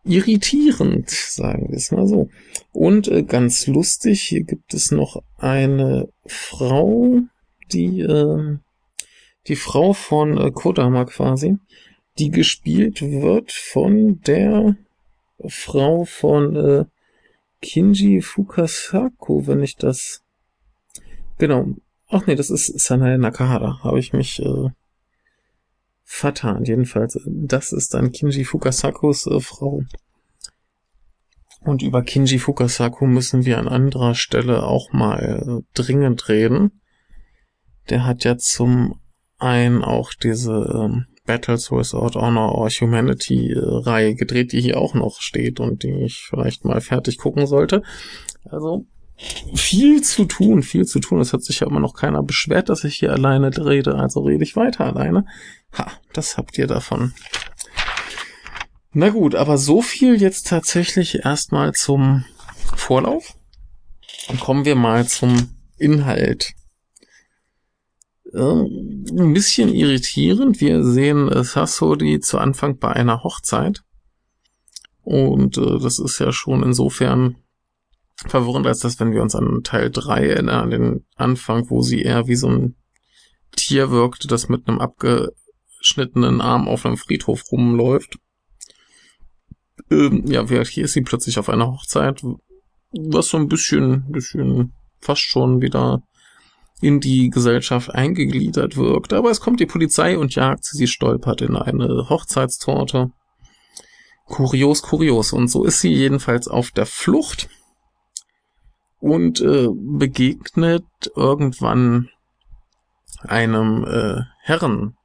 irritierend, 0.04 1.10
sagen 1.10 1.70
wir 1.70 1.76
es 1.76 1.90
mal 1.90 2.06
so. 2.06 2.30
Und 2.70 3.08
äh, 3.08 3.24
ganz 3.24 3.66
lustig, 3.66 4.22
hier 4.22 4.44
gibt 4.44 4.74
es 4.74 4.92
noch 4.92 5.24
eine 5.38 6.08
Frau, 6.24 7.24
die 7.74 8.00
äh, 8.00 8.58
die 9.46 9.56
Frau 9.56 9.92
von 9.92 10.38
äh, 10.38 10.50
Kodama 10.50 11.04
quasi, 11.04 11.58
die 12.18 12.30
gespielt 12.30 13.02
wird 13.02 13.52
von 13.52 14.20
der 14.22 14.76
Frau 15.46 16.04
von 16.04 16.56
äh, 16.56 16.84
Kinji 17.60 18.22
Fukasaku, 18.22 19.46
wenn 19.46 19.62
ich 19.62 19.76
das 19.76 20.22
genau 21.38 21.74
Ach 22.08 22.26
nee, 22.26 22.36
das 22.36 22.50
ist 22.50 22.78
Sanae 22.78 23.18
Nakahara. 23.18 23.82
Habe 23.82 23.98
ich 23.98 24.12
mich 24.12 24.40
äh, 24.40 24.68
vertan. 26.04 26.64
Jedenfalls, 26.64 27.18
das 27.26 27.72
ist 27.72 27.94
dann 27.94 28.12
Kinji 28.12 28.44
Fukasakus 28.44 29.26
äh, 29.26 29.40
Frau. 29.40 29.82
Und 31.60 31.82
über 31.82 32.02
Kinji 32.02 32.38
Fukasaku 32.38 33.06
müssen 33.06 33.46
wir 33.46 33.58
an 33.58 33.68
anderer 33.68 34.14
Stelle 34.14 34.62
auch 34.62 34.92
mal 34.92 35.64
äh, 35.64 35.72
dringend 35.74 36.28
reden. 36.28 36.82
Der 37.90 38.04
hat 38.04 38.24
ja 38.24 38.36
zum 38.36 39.00
einen 39.38 39.84
auch 39.84 40.12
diese 40.14 40.52
ähm, 40.74 41.06
Battles 41.26 41.70
Without 41.70 42.18
Honor 42.18 42.54
or 42.54 42.68
Humanity 42.68 43.52
äh, 43.52 43.58
Reihe 43.58 44.14
gedreht, 44.14 44.52
die 44.52 44.60
hier 44.60 44.78
auch 44.78 44.94
noch 44.94 45.20
steht 45.20 45.60
und 45.60 45.82
die 45.82 46.04
ich 46.04 46.26
vielleicht 46.28 46.64
mal 46.64 46.80
fertig 46.80 47.18
gucken 47.18 47.46
sollte. 47.46 47.82
Also 48.44 48.86
viel 49.54 50.02
zu 50.02 50.24
tun, 50.24 50.62
viel 50.62 50.86
zu 50.86 50.98
tun. 50.98 51.20
Es 51.20 51.32
hat 51.32 51.42
sich 51.42 51.60
ja 51.60 51.66
immer 51.66 51.80
noch 51.80 51.94
keiner 51.94 52.22
beschwert, 52.22 52.68
dass 52.68 52.84
ich 52.84 52.96
hier 52.96 53.12
alleine 53.12 53.50
rede, 53.56 53.94
also 53.94 54.20
rede 54.20 54.42
ich 54.42 54.56
weiter 54.56 54.84
alleine. 54.84 55.26
Ha, 55.78 55.90
das 56.12 56.36
habt 56.36 56.58
ihr 56.58 56.66
davon. 56.66 57.14
Na 58.92 59.08
gut, 59.08 59.34
aber 59.34 59.58
so 59.58 59.82
viel 59.82 60.20
jetzt 60.20 60.48
tatsächlich 60.48 61.24
erstmal 61.24 61.72
zum 61.72 62.24
Vorlauf. 62.76 63.36
Dann 64.28 64.38
kommen 64.38 64.64
wir 64.64 64.76
mal 64.76 65.06
zum 65.06 65.50
Inhalt. 65.78 66.52
Äh, 68.34 68.40
ein 68.40 69.32
bisschen 69.32 69.72
irritierend. 69.72 70.60
Wir 70.60 70.82
sehen 70.82 71.28
äh, 71.28 71.44
Sasori 71.44 72.18
zu 72.20 72.38
Anfang 72.38 72.78
bei 72.78 72.92
einer 72.92 73.22
Hochzeit. 73.22 73.82
Und 75.02 75.56
äh, 75.56 75.78
das 75.78 75.98
ist 75.98 76.18
ja 76.18 76.32
schon 76.32 76.62
insofern 76.62 77.36
verwirrend, 78.26 78.66
als 78.66 78.80
dass, 78.80 78.98
wenn 78.98 79.12
wir 79.12 79.22
uns 79.22 79.34
an 79.34 79.62
Teil 79.62 79.90
3 79.90 80.26
erinnern, 80.26 80.60
an 80.64 80.70
den 80.70 81.06
Anfang, 81.14 81.70
wo 81.70 81.82
sie 81.82 82.02
eher 82.02 82.26
wie 82.26 82.36
so 82.36 82.48
ein 82.48 82.76
Tier 83.54 83.90
wirkte, 83.90 84.26
das 84.26 84.48
mit 84.48 84.66
einem 84.66 84.80
abgeschnittenen 84.80 86.40
Arm 86.40 86.66
auf 86.66 86.84
einem 86.84 86.96
Friedhof 86.96 87.42
rumläuft. 87.52 88.18
Ähm, 89.90 90.24
ja, 90.26 90.44
hier 90.48 90.84
ist 90.84 90.92
sie 90.92 91.02
plötzlich 91.02 91.38
auf 91.38 91.48
einer 91.48 91.68
Hochzeit, 91.68 92.20
was 92.90 93.28
so 93.28 93.36
ein 93.36 93.48
bisschen, 93.48 94.10
bisschen 94.10 94.72
fast 94.98 95.22
schon 95.22 95.60
wieder 95.60 96.02
in 96.80 97.00
die 97.00 97.30
Gesellschaft 97.30 97.94
eingegliedert 97.94 98.76
wirkt. 98.76 99.12
Aber 99.12 99.30
es 99.30 99.40
kommt 99.40 99.60
die 99.60 99.66
Polizei 99.66 100.18
und 100.18 100.34
jagt 100.34 100.64
sie, 100.64 100.76
sie 100.76 100.86
stolpert 100.86 101.40
in 101.40 101.56
eine 101.56 102.08
Hochzeitstorte. 102.08 103.10
Kurios, 104.26 104.82
kurios. 104.82 105.32
Und 105.32 105.48
so 105.48 105.64
ist 105.64 105.80
sie 105.80 105.92
jedenfalls 105.92 106.48
auf 106.48 106.70
der 106.70 106.86
Flucht 106.86 107.48
und 109.00 109.40
äh, 109.40 109.68
begegnet 109.70 110.84
irgendwann 111.14 112.08
einem 113.22 113.84
äh, 113.84 114.22
Herren. 114.42 114.96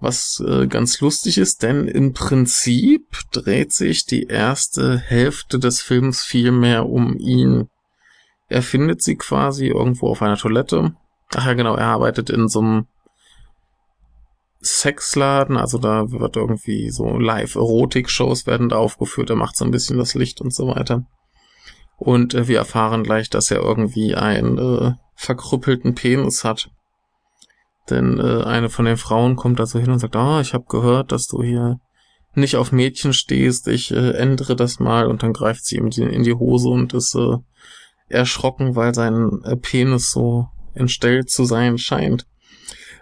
Was 0.00 0.40
äh, 0.46 0.68
ganz 0.68 1.00
lustig 1.00 1.38
ist, 1.38 1.64
denn 1.64 1.88
im 1.88 2.12
Prinzip 2.12 3.18
dreht 3.32 3.72
sich 3.72 4.06
die 4.06 4.26
erste 4.26 4.96
Hälfte 4.96 5.58
des 5.58 5.80
Films 5.80 6.22
viel 6.22 6.52
mehr 6.52 6.88
um 6.88 7.16
ihn. 7.18 7.68
Er 8.48 8.62
findet 8.62 9.02
sie 9.02 9.16
quasi 9.16 9.66
irgendwo 9.66 10.08
auf 10.08 10.22
einer 10.22 10.36
Toilette. 10.36 10.94
Ach 11.34 11.46
ja, 11.46 11.54
genau, 11.54 11.74
er 11.74 11.86
arbeitet 11.86 12.30
in 12.30 12.48
so 12.48 12.60
einem 12.60 12.86
Sexladen, 14.60 15.56
also 15.56 15.78
da 15.78 16.10
wird 16.10 16.36
irgendwie 16.36 16.90
so 16.90 17.16
Live-Erotik-Shows 17.16 18.46
werden 18.46 18.70
da 18.70 18.76
aufgeführt, 18.76 19.30
er 19.30 19.36
macht 19.36 19.56
so 19.56 19.64
ein 19.64 19.70
bisschen 19.70 19.98
das 19.98 20.14
Licht 20.14 20.40
und 20.40 20.52
so 20.52 20.66
weiter. 20.66 21.06
Und 21.96 22.34
äh, 22.34 22.48
wir 22.48 22.58
erfahren 22.58 23.04
gleich, 23.04 23.30
dass 23.30 23.50
er 23.50 23.60
irgendwie 23.60 24.14
einen 24.14 24.58
äh, 24.58 24.92
verkrüppelten 25.14 25.94
Penis 25.94 26.44
hat. 26.44 26.70
Denn 27.90 28.18
äh, 28.18 28.44
eine 28.44 28.68
von 28.68 28.84
den 28.84 28.96
Frauen 28.96 29.36
kommt 29.36 29.58
da 29.58 29.66
so 29.66 29.78
hin 29.78 29.90
und 29.90 29.98
sagt, 29.98 30.16
ah, 30.16 30.40
ich 30.40 30.54
habe 30.54 30.64
gehört, 30.68 31.12
dass 31.12 31.26
du 31.26 31.42
hier 31.42 31.80
nicht 32.34 32.56
auf 32.56 32.72
Mädchen 32.72 33.12
stehst, 33.12 33.66
ich 33.68 33.90
äh, 33.90 34.10
ändere 34.12 34.54
das 34.54 34.78
mal 34.78 35.06
und 35.06 35.22
dann 35.22 35.32
greift 35.32 35.64
sie 35.64 35.76
ihm 35.76 35.88
in 35.88 36.22
die 36.22 36.34
Hose 36.34 36.68
und 36.68 36.94
ist 36.94 37.14
äh, 37.14 37.36
erschrocken, 38.08 38.76
weil 38.76 38.94
sein 38.94 39.42
äh, 39.44 39.56
Penis 39.56 40.10
so 40.10 40.48
entstellt 40.74 41.30
zu 41.30 41.44
sein 41.44 41.78
scheint. 41.78 42.26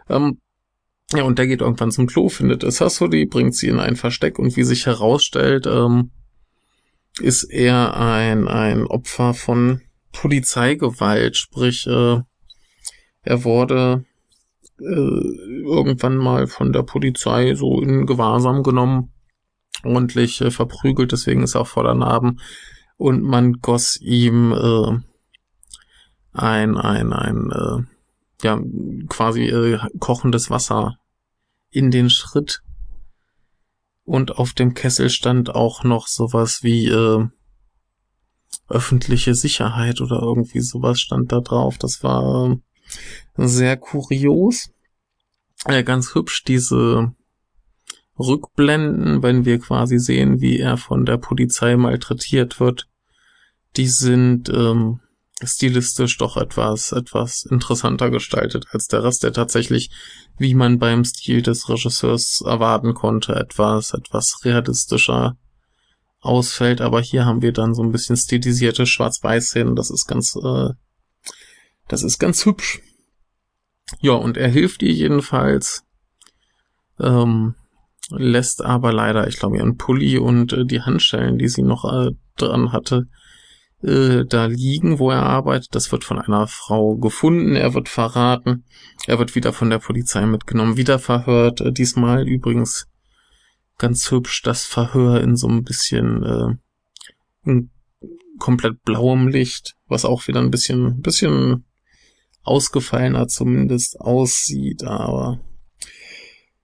Ähm, 0.09 0.39
ja, 1.13 1.23
und 1.23 1.39
der 1.39 1.47
geht 1.47 1.61
irgendwann 1.61 1.93
zum 1.93 2.07
Klo, 2.07 2.29
findet 2.29 2.65
Assasori, 2.65 3.27
bringt 3.27 3.55
sie 3.55 3.69
in 3.69 3.79
ein 3.79 3.97
Versteck 3.97 4.39
und 4.39 4.57
wie 4.57 4.65
sich 4.65 4.87
herausstellt, 4.87 5.67
ähm, 5.67 6.11
ist 7.21 7.45
er 7.45 7.97
ein, 7.97 8.49
ein 8.49 8.87
Opfer 8.87 9.33
von 9.33 9.83
Polizeigewalt, 10.13 11.37
sprich, 11.37 11.87
äh, 11.87 12.21
er 13.23 13.45
wurde 13.45 14.05
äh, 14.81 14.85
irgendwann 14.85 16.17
mal 16.17 16.47
von 16.47 16.73
der 16.73 16.83
Polizei 16.83 17.55
so 17.55 17.81
in 17.81 18.07
Gewahrsam 18.07 18.63
genommen, 18.63 19.13
ordentlich 19.85 20.41
äh, 20.41 20.51
verprügelt, 20.51 21.13
deswegen 21.13 21.43
ist 21.43 21.55
er 21.55 21.63
auch 21.63 21.67
voller 21.69 21.95
Narben 21.95 22.41
und 22.97 23.23
man 23.23 23.55
goss 23.61 24.01
ihm 24.01 24.53
äh, 24.53 24.99
ein, 26.33 26.77
ein, 26.77 27.13
ein, 27.13 27.51
äh, 27.51 28.45
ja, 28.45 28.61
quasi 29.09 29.45
äh, 29.45 29.79
kochendes 29.99 30.51
Wasser 30.51 30.99
in 31.71 31.91
den 31.91 32.11
Schritt. 32.11 32.63
Und 34.05 34.39
auf 34.39 34.53
dem 34.53 34.75
Kessel 34.75 35.11
stand 35.11 35.55
auch 35.55 35.83
noch 35.83 36.07
sowas 36.07 36.63
wie 36.63 36.87
äh, 36.89 37.27
öffentliche 38.69 39.35
Sicherheit 39.35 40.01
oder 40.01 40.21
irgendwie 40.21 40.61
sowas 40.61 41.01
stand 41.01 41.33
da 41.33 41.41
drauf. 41.41 41.79
Das 41.79 42.03
war 42.03 42.53
äh, 43.37 43.47
sehr 43.47 43.77
kurios. 43.77 44.71
Äh, 45.65 45.83
ganz 45.83 46.15
hübsch 46.15 46.45
diese 46.45 47.13
Rückblenden, 48.19 49.23
wenn 49.23 49.45
wir 49.45 49.59
quasi 49.59 49.99
sehen, 49.99 50.41
wie 50.41 50.59
er 50.59 50.77
von 50.77 51.05
der 51.05 51.19
Polizei 51.19 51.77
malträtiert 51.77 52.61
wird. 52.61 52.89
Die 53.77 53.89
sind 53.89 54.49
ähm, 54.49 55.01
stilistisch 55.43 56.17
doch 56.17 56.37
etwas, 56.37 56.93
etwas 56.93 57.45
interessanter 57.45 58.11
gestaltet 58.11 58.67
als 58.71 58.87
der 58.87 59.05
Rest, 59.05 59.23
der 59.23 59.33
tatsächlich, 59.33 59.91
wie 60.39 60.55
man 60.55 60.79
beim 60.79 61.05
Stil 61.05 61.43
des 61.43 61.69
Regisseurs 61.69 62.43
erwarten 62.45 62.95
konnte, 62.95 63.35
etwas, 63.35 63.93
etwas 63.93 64.45
realistischer 64.45 65.37
ausfällt. 66.21 66.81
Aber 66.81 67.03
hier 67.03 67.27
haben 67.27 67.43
wir 67.43 67.53
dann 67.53 67.75
so 67.75 67.83
ein 67.83 67.93
bisschen 67.93 68.17
stilisierte 68.17 68.87
Schwarz-Weiß-Szenen. 68.87 69.77
Das 69.77 69.91
ist 69.91 70.07
ganz, 70.07 70.37
äh, 70.37 70.71
das 71.89 72.03
ist 72.03 72.19
ganz 72.19 72.47
hübsch. 72.47 72.81
Ja, 74.01 74.13
und 74.13 74.37
er 74.37 74.49
hilft 74.49 74.83
ihr 74.83 74.93
jedenfalls, 74.93 75.85
ähm, 76.99 77.55
lässt 78.11 78.65
aber 78.65 78.93
leider, 78.93 79.27
ich 79.27 79.39
glaube, 79.39 79.59
ihren 79.59 79.77
Pulli 79.77 80.19
und 80.19 80.53
äh, 80.53 80.65
die 80.65 80.83
Handschellen, 80.83 81.39
die 81.39 81.49
sie 81.49 81.63
noch 81.63 81.85
äh, 81.85 82.13
dran 82.37 82.73
hatte, 82.73 83.09
äh, 83.83 84.25
da 84.25 84.47
liegen, 84.47 84.99
wo 84.99 85.11
er 85.11 85.23
arbeitet. 85.23 85.75
Das 85.75 85.93
wird 85.93 86.05
von 86.05 86.19
einer 86.19 86.47
Frau 86.47 86.97
gefunden. 86.97 87.57
Er 87.57 87.75
wird 87.75 87.89
verraten. 87.89 88.65
Er 89.07 89.19
wird 89.19 89.35
wieder 89.35 89.53
von 89.53 89.71
der 89.71 89.79
Polizei 89.79 90.25
mitgenommen, 90.27 90.77
wieder 90.77 90.99
verhört. 90.99 91.61
Äh, 91.61 91.73
diesmal 91.73 92.27
übrigens 92.27 92.89
ganz 93.79 94.11
hübsch 94.11 94.43
das 94.43 94.65
Verhör 94.65 95.21
in 95.21 95.37
so 95.37 95.49
ein 95.49 95.63
bisschen 95.63 96.23
äh, 96.23 97.49
in 97.49 97.71
komplett 98.39 98.83
blauem 98.83 99.29
Licht, 99.29 99.77
was 99.87 100.05
auch 100.05 100.27
wieder 100.29 100.41
ein 100.41 100.51
bisschen, 100.51 101.01
bisschen 101.01 101.65
ausgefallener 102.43 103.29
zumindest 103.29 104.01
aussieht, 104.01 104.85
aber 104.85 105.41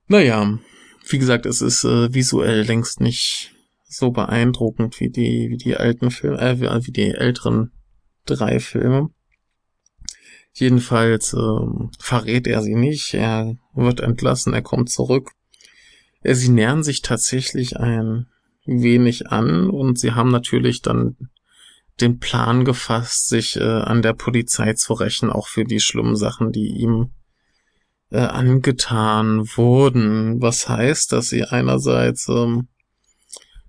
naja, 0.07 0.59
wie 1.07 1.19
gesagt, 1.19 1.47
es 1.47 1.61
ist 1.61 1.85
äh, 1.85 2.13
visuell 2.15 2.63
längst 2.63 3.01
nicht 3.01 3.55
so 3.85 4.11
beeindruckend 4.11 5.01
wie 5.01 5.11
die, 5.11 5.51
wie 5.51 5.57
die 5.57 5.77
alten 5.77 6.11
Filme, 6.11 6.41
äh, 6.41 6.61
wie 6.61 6.93
die 6.93 7.11
älteren 7.11 7.73
drei 8.25 8.61
Filme. 8.61 9.11
Jedenfalls 10.55 11.33
äh, 11.33 11.89
verrät 11.99 12.47
er 12.47 12.63
sie 12.63 12.75
nicht, 12.75 13.15
er 13.15 13.57
wird 13.75 14.01
entlassen, 14.01 14.53
er 14.53 14.63
kommt 14.63 14.91
zurück. 14.91 15.31
Äh, 16.23 16.35
sie 16.35 16.51
nähern 16.51 16.83
sich 16.83 17.03
tatsächlich 17.03 17.79
ein 17.79 18.27
wenig 18.65 19.29
an 19.29 19.71
und 19.71 19.99
sie 19.99 20.13
haben 20.13 20.31
natürlich 20.31 20.83
dann 20.83 21.17
den 22.01 22.19
Plan 22.19 22.65
gefasst, 22.65 23.29
sich 23.29 23.57
äh, 23.57 23.63
an 23.63 24.03
der 24.03 24.13
Polizei 24.13 24.75
zu 24.75 24.95
rächen, 24.95 25.31
auch 25.31 25.49
für 25.49 25.65
die 25.65 25.81
schlimmen 25.81 26.17
Sachen, 26.17 26.53
die 26.53 26.69
ihm 26.69 27.11
äh, 28.13 28.19
angetan 28.19 29.49
wurden. 29.57 30.41
Was 30.41 30.69
heißt, 30.69 31.13
dass 31.13 31.29
sie 31.29 31.45
einerseits 31.45 32.29
ähm, 32.29 32.69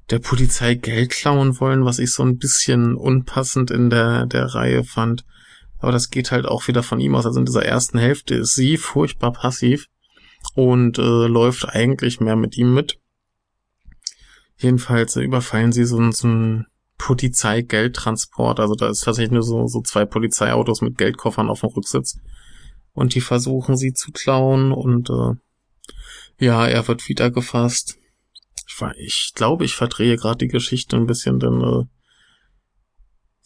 der 0.10 0.20
Polizei 0.20 0.76
Geld 0.76 1.12
klauen 1.12 1.60
wollen, 1.60 1.86
was 1.86 2.00
ich 2.00 2.12
so 2.12 2.24
ein 2.24 2.38
bisschen 2.38 2.96
unpassend 2.96 3.72
in 3.72 3.90
der, 3.90 4.26
der 4.26 4.46
Reihe 4.48 4.84
fand. 4.84 5.24
Aber 5.80 5.92
das 5.92 6.10
geht 6.10 6.32
halt 6.32 6.46
auch 6.46 6.68
wieder 6.68 6.84
von 6.84 7.00
ihm 7.00 7.16
aus. 7.16 7.26
Also 7.26 7.40
in 7.40 7.46
dieser 7.46 7.66
ersten 7.66 7.98
Hälfte 7.98 8.36
ist 8.36 8.54
sie 8.54 8.78
furchtbar 8.78 9.32
passiv 9.32 9.88
und 10.56 10.98
äh, 10.98 11.28
läuft 11.28 11.70
eigentlich 11.70 12.20
mehr 12.20 12.36
mit 12.36 12.58
ihm 12.58 12.74
mit. 12.74 13.00
Jedenfalls 14.58 15.16
äh, 15.16 15.22
überfallen 15.22 15.72
sie 15.72 15.86
so, 15.86 16.12
so 16.12 16.28
einen 16.28 16.68
Polizeigeldtransport. 16.98 18.60
Also 18.60 18.76
da 18.76 18.90
ist 18.90 19.04
tatsächlich 19.04 19.32
nur 19.32 19.44
so, 19.44 19.68
so 19.68 19.82
zwei 19.82 20.06
Polizeiautos 20.06 20.82
mit 20.82 20.98
Geldkoffern 20.98 21.50
auf 21.50 21.62
dem 21.62 21.70
Rücksitz. 21.70 22.20
Und 22.94 23.16
die 23.16 23.22
versuchen 23.22 23.76
sie 23.76 23.94
zu 23.94 24.12
klauen 24.12 24.72
und 24.72 25.10
äh, 25.10 26.46
ja, 26.46 26.68
er 26.68 26.88
wird 26.88 27.10
wieder 27.10 27.32
gefasst 27.32 27.98
ich 28.98 29.32
glaube, 29.36 29.66
ich 29.66 29.76
verdrehe 29.76 30.18
gerade 30.18 30.38
die 30.38 30.48
Geschichte 30.48 30.96
ein 30.96 31.06
bisschen, 31.06 31.40
denn 31.40 31.62
äh, 31.62 31.84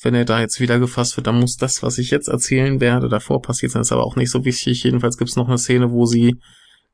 wenn 0.02 0.16
er 0.16 0.26
da 0.26 0.40
jetzt 0.40 0.60
wieder 0.60 0.80
gefasst 0.80 1.18
wird, 1.18 1.28
dann 1.28 1.40
muss 1.40 1.58
das, 1.58 1.82
was 1.82 1.98
ich 1.98 2.12
jetzt 2.12 2.28
erzählen 2.28 2.80
werde, 2.80 3.10
davor 3.10 3.42
passiert 3.42 3.72
sein, 3.72 3.82
ist 3.82 3.92
aber 3.92 4.06
auch 4.06 4.16
nicht 4.16 4.30
so 4.30 4.46
wichtig. 4.46 4.84
Jedenfalls 4.84 5.18
gibt 5.18 5.30
es 5.30 5.36
noch 5.36 5.48
eine 5.48 5.58
Szene, 5.58 5.92
wo 5.92 6.06
sie 6.06 6.36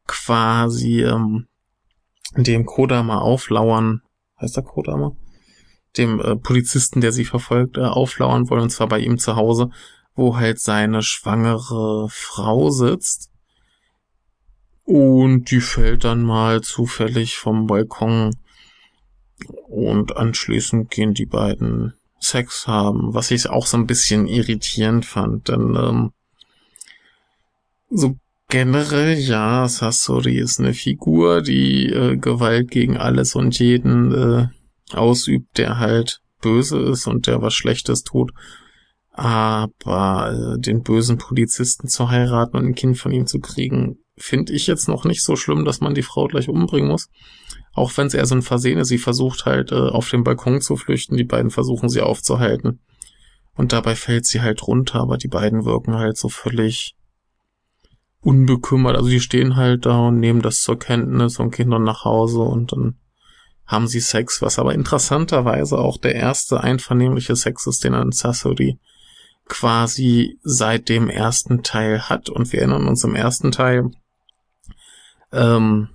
quasi 0.08 1.04
ähm, 1.04 1.48
dem 2.38 2.66
Kodama 2.66 3.20
auflauern, 3.20 4.02
heißt 4.40 4.56
der 4.56 4.64
Kodama? 4.64 5.12
Dem 5.98 6.20
äh, 6.22 6.36
Polizisten, 6.38 7.02
der 7.02 7.12
sie 7.12 7.26
verfolgt, 7.26 7.78
äh, 7.78 7.82
auflauern 7.82 8.50
wollen, 8.50 8.64
und 8.64 8.70
zwar 8.70 8.88
bei 8.88 9.00
ihm 9.00 9.18
zu 9.18 9.36
Hause, 9.36 9.70
wo 10.16 10.38
halt 10.38 10.60
seine 10.60 11.02
schwangere 11.02 12.08
Frau 12.10 12.70
sitzt 12.70 13.30
und 14.86 15.50
die 15.52 15.62
fällt 15.62 16.04
dann 16.04 16.24
mal 16.24 16.62
zufällig 16.62 17.38
vom 17.38 17.68
Balkon. 17.68 18.36
Und 19.68 20.16
anschließend 20.16 20.90
gehen 20.90 21.14
die 21.14 21.26
beiden 21.26 21.94
Sex 22.20 22.68
haben, 22.68 23.14
was 23.14 23.32
ich 23.32 23.50
auch 23.50 23.66
so 23.66 23.78
ein 23.78 23.88
bisschen 23.88 24.28
irritierend 24.28 25.06
fand, 25.06 25.50
denn 25.50 25.76
ähm, 25.76 26.12
so 27.90 28.16
generell, 28.48 29.18
ja, 29.18 29.68
Sasori 29.68 30.38
ist 30.38 30.60
eine 30.60 30.74
Figur, 30.74 31.42
die 31.42 31.88
äh, 31.88 32.16
Gewalt 32.16 32.72
gegen 32.72 32.98
alles 32.98 33.36
und 33.36 33.60
jeden 33.60 34.14
äh, 34.14 34.48
ausübt, 34.96 35.58
der 35.58 35.80
halt 35.80 36.22
böse 36.42 36.80
ist 36.80 37.08
und 37.08 37.28
der 37.28 37.42
was 37.42 37.54
Schlechtes 37.54 38.04
tut. 38.04 38.32
Aber 39.16 40.56
äh, 40.56 40.60
den 40.60 40.82
bösen 40.82 41.20
Polizisten 41.20 41.88
zu 41.88 42.10
heiraten 42.10 42.58
und 42.58 42.66
ein 42.66 42.76
Kind 42.76 42.98
von 42.98 43.12
ihm 43.12 43.28
zu 43.28 43.40
kriegen, 43.40 44.00
finde 44.18 44.54
ich 44.54 44.66
jetzt 44.66 44.88
noch 44.88 45.06
nicht 45.06 45.24
so 45.24 45.36
schlimm, 45.36 45.66
dass 45.66 45.82
man 45.82 45.94
die 45.94 46.02
Frau 46.02 46.28
gleich 46.28 46.50
umbringen 46.50 46.90
muss. 46.90 47.10
Auch 47.74 47.96
wenn 47.96 48.08
es 48.08 48.16
eher 48.16 48.26
so 48.26 48.36
ein 48.36 48.42
Versehen 48.42 48.80
ist. 48.80 48.88
Sie 48.88 48.98
versucht 48.98 49.46
halt 49.46 49.72
äh, 49.72 49.76
auf 49.76 50.10
den 50.10 50.24
Balkon 50.24 50.62
zu 50.62 50.76
flüchten. 50.78 51.16
Die 51.16 51.24
beiden 51.24 51.52
versuchen 51.52 51.90
sie 51.90 52.02
aufzuhalten. 52.02 52.80
Und 53.56 53.72
dabei 53.72 53.96
fällt 53.96 54.26
sie 54.26 54.42
halt 54.42 54.66
runter, 54.66 55.00
aber 55.00 55.18
die 55.18 55.28
beiden 55.28 55.64
wirken 55.64 55.96
halt 55.96 56.18
so 56.18 56.28
völlig 56.28 56.96
unbekümmert. 58.22 58.96
Also 58.96 59.10
die 59.10 59.20
stehen 59.20 59.56
halt 59.56 59.86
da 59.86 60.08
und 60.08 60.20
nehmen 60.20 60.42
das 60.42 60.62
zur 60.62 60.80
Kenntnis 60.80 61.40
und 61.40 61.56
gehen 61.56 61.70
dann 61.70 61.84
nach 61.84 62.04
Hause 62.04 62.40
und 62.40 62.72
dann 62.72 62.98
haben 63.68 63.88
sie 63.88 64.00
Sex, 64.00 64.42
was 64.42 64.58
aber 64.58 64.74
interessanterweise 64.74 65.78
auch 65.78 65.98
der 65.98 66.16
erste 66.16 66.62
einvernehmliche 66.62 67.36
Sex 67.36 67.68
ist, 67.68 67.84
den 67.84 67.94
an 67.94 68.12
Sassori 68.12 68.80
quasi 69.46 70.40
seit 70.44 70.90
dem 70.90 71.10
ersten 71.10 71.64
Teil 71.64 72.10
hat. 72.10 72.30
Und 72.30 72.52
wir 72.52 72.60
erinnern 72.60 72.88
uns 72.88 73.04
im 73.04 73.16
ersten 73.16 73.52
Teil, 73.52 73.92
ähm, 75.32 75.90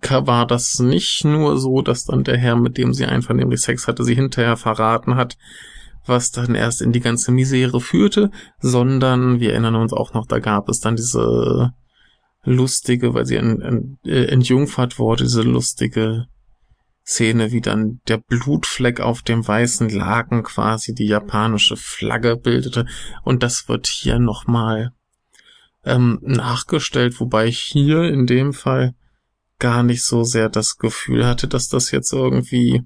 war 0.00 0.46
das 0.46 0.78
nicht 0.78 1.24
nur 1.24 1.58
so, 1.58 1.82
dass 1.82 2.04
dann 2.04 2.24
der 2.24 2.36
Herr, 2.38 2.56
mit 2.56 2.78
dem 2.78 2.92
sie 2.92 3.04
einvernehmlich 3.04 3.60
Sex 3.60 3.86
hatte, 3.86 4.04
sie 4.04 4.14
hinterher 4.14 4.56
verraten 4.56 5.14
hat, 5.14 5.36
was 6.06 6.30
dann 6.30 6.54
erst 6.54 6.82
in 6.82 6.92
die 6.92 7.00
ganze 7.00 7.32
Misere 7.32 7.80
führte, 7.80 8.30
sondern 8.60 9.40
wir 9.40 9.52
erinnern 9.52 9.76
uns 9.76 9.92
auch 9.92 10.12
noch, 10.12 10.26
da 10.26 10.38
gab 10.38 10.68
es 10.68 10.80
dann 10.80 10.96
diese 10.96 11.72
lustige, 12.42 13.14
weil 13.14 13.24
sie 13.24 13.36
äh, 13.36 14.24
entjungfert 14.26 14.98
wurde, 14.98 15.24
diese 15.24 15.42
lustige 15.42 16.26
Szene, 17.06 17.52
wie 17.52 17.60
dann 17.60 18.00
der 18.08 18.16
Blutfleck 18.18 19.00
auf 19.00 19.22
dem 19.22 19.46
weißen 19.46 19.90
Laken 19.90 20.42
quasi 20.42 20.94
die 20.94 21.06
japanische 21.06 21.76
Flagge 21.76 22.36
bildete. 22.36 22.86
Und 23.22 23.42
das 23.42 23.68
wird 23.68 23.86
hier 23.86 24.18
nochmal 24.18 24.92
ähm, 25.84 26.18
nachgestellt, 26.22 27.20
wobei 27.20 27.46
ich 27.46 27.60
hier 27.60 28.04
in 28.04 28.26
dem 28.26 28.54
Fall 28.54 28.94
gar 29.58 29.82
nicht 29.82 30.02
so 30.02 30.24
sehr 30.24 30.48
das 30.48 30.78
Gefühl 30.78 31.26
hatte, 31.26 31.46
dass 31.46 31.68
das 31.68 31.90
jetzt 31.90 32.12
irgendwie 32.12 32.82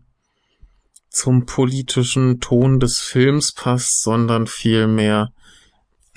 zum 1.08 1.46
politischen 1.46 2.40
Ton 2.40 2.80
des 2.80 2.98
Films 2.98 3.52
passt, 3.52 4.02
sondern 4.02 4.46
vielmehr, 4.46 5.32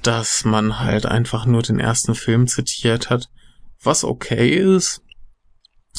dass 0.04 0.44
man 0.44 0.80
halt 0.80 1.06
einfach 1.06 1.46
nur 1.46 1.62
den 1.62 1.80
ersten 1.80 2.16
Film 2.16 2.48
zitiert 2.48 3.10
hat, 3.10 3.30
was 3.82 4.04
okay 4.04 4.50
ist, 4.50 5.02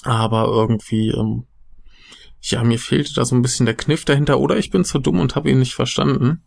aber 0.03 0.45
irgendwie, 0.45 1.11
ähm, 1.11 1.47
ja, 2.43 2.65
mir 2.65 2.79
fehlte 2.79 3.15
da 3.15 3.25
so 3.25 3.37
ein 3.37 3.43
bisschen 3.43 3.67
der 3.67 3.77
Kniff 3.77 4.05
dahinter, 4.05 4.41
oder 4.41 4.57
ich 4.57 4.71
bin 4.71 4.85
zu 4.85 4.99
dumm 4.99 5.21
und 5.21 5.37
habe 5.37 5.51
ihn 5.51 5.61
nicht 5.61 5.75
verstanden. 5.75 6.43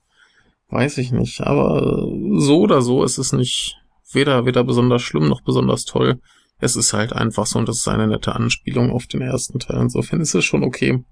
Weiß 0.70 0.98
ich 0.98 1.12
nicht, 1.12 1.42
aber 1.42 2.08
so 2.38 2.60
oder 2.60 2.82
so 2.82 3.04
ist 3.04 3.18
es 3.18 3.32
nicht 3.32 3.78
weder, 4.12 4.46
weder 4.46 4.64
besonders 4.64 5.02
schlimm 5.02 5.28
noch 5.28 5.42
besonders 5.42 5.86
toll. 5.86 6.20
Es 6.60 6.76
ist 6.76 6.94
halt 6.94 7.14
einfach 7.14 7.46
so 7.46 7.60
und 7.60 7.70
das 7.70 7.78
ist 7.78 7.88
eine 7.88 8.08
nette 8.08 8.36
Anspielung 8.36 8.92
auf 8.92 9.08
den 9.08 9.22
ersten 9.22 9.60
Teil. 9.60 9.82
Insofern 9.82 10.22
ist 10.22 10.36
es 10.36 10.44
schon 10.44 10.64
okay. 10.64 11.04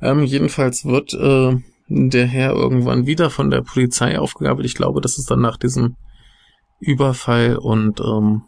Ähm, 0.00 0.24
jedenfalls 0.24 0.84
wird 0.84 1.14
äh, 1.14 1.56
der 1.88 2.26
Herr 2.26 2.52
irgendwann 2.52 3.06
wieder 3.06 3.30
von 3.30 3.50
der 3.50 3.62
Polizei 3.62 4.18
aufgegabelt. 4.18 4.66
Ich 4.66 4.74
glaube, 4.74 5.00
das 5.00 5.18
ist 5.18 5.30
dann 5.30 5.40
nach 5.40 5.56
diesem 5.56 5.96
Überfall 6.80 7.56
und 7.56 8.00
ähm, 8.00 8.42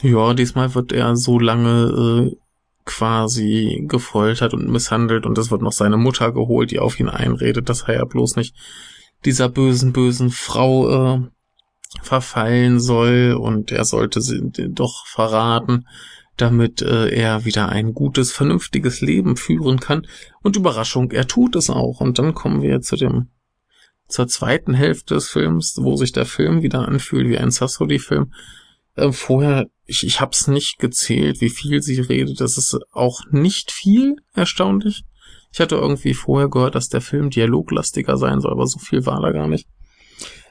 ja, 0.00 0.32
diesmal 0.34 0.74
wird 0.74 0.92
er 0.92 1.14
so 1.16 1.38
lange 1.38 2.30
äh, 2.30 2.41
quasi 2.84 3.84
gefoltert 3.86 4.54
und 4.54 4.68
misshandelt 4.68 5.26
und 5.26 5.38
es 5.38 5.50
wird 5.50 5.62
noch 5.62 5.72
seine 5.72 5.96
Mutter 5.96 6.32
geholt, 6.32 6.70
die 6.70 6.78
auf 6.78 6.98
ihn 6.98 7.08
einredet, 7.08 7.68
dass 7.68 7.82
er 7.82 7.94
ja 7.94 8.04
bloß 8.04 8.36
nicht 8.36 8.56
dieser 9.24 9.48
bösen, 9.48 9.92
bösen 9.92 10.30
Frau 10.30 11.16
äh, 11.16 11.20
verfallen 12.02 12.80
soll 12.80 13.36
und 13.38 13.70
er 13.70 13.84
sollte 13.84 14.20
sie 14.20 14.40
doch 14.70 15.06
verraten, 15.06 15.86
damit 16.36 16.82
äh, 16.82 17.08
er 17.08 17.44
wieder 17.44 17.68
ein 17.68 17.92
gutes, 17.92 18.32
vernünftiges 18.32 19.00
Leben 19.00 19.36
führen 19.36 19.78
kann. 19.78 20.06
Und 20.42 20.56
Überraschung, 20.56 21.10
er 21.10 21.28
tut 21.28 21.56
es 21.56 21.70
auch. 21.70 22.00
Und 22.00 22.18
dann 22.18 22.34
kommen 22.34 22.62
wir 22.62 22.80
zu 22.80 22.96
dem 22.96 23.28
zur 24.08 24.28
zweiten 24.28 24.74
Hälfte 24.74 25.14
des 25.14 25.30
Films, 25.30 25.78
wo 25.80 25.96
sich 25.96 26.12
der 26.12 26.26
Film 26.26 26.62
wieder 26.62 26.86
anfühlt 26.86 27.28
wie 27.28 27.38
ein 27.38 27.50
Sassody-Film. 27.50 28.32
Äh, 28.96 29.12
vorher, 29.12 29.66
ich, 29.86 30.06
ich 30.06 30.20
habe 30.20 30.32
es 30.32 30.46
nicht 30.48 30.78
gezählt, 30.78 31.40
wie 31.40 31.50
viel 31.50 31.82
sie 31.82 32.00
redet. 32.00 32.40
Das 32.40 32.58
ist 32.58 32.78
auch 32.92 33.20
nicht 33.30 33.70
viel, 33.70 34.16
erstaunlich. 34.34 35.04
Ich 35.52 35.60
hatte 35.60 35.76
irgendwie 35.76 36.14
vorher 36.14 36.48
gehört, 36.48 36.74
dass 36.74 36.88
der 36.88 37.00
Film 37.00 37.30
dialoglastiger 37.30 38.16
sein 38.16 38.40
soll, 38.40 38.52
aber 38.52 38.66
so 38.66 38.78
viel 38.78 39.04
war 39.04 39.20
da 39.20 39.32
gar 39.32 39.48
nicht. 39.48 39.68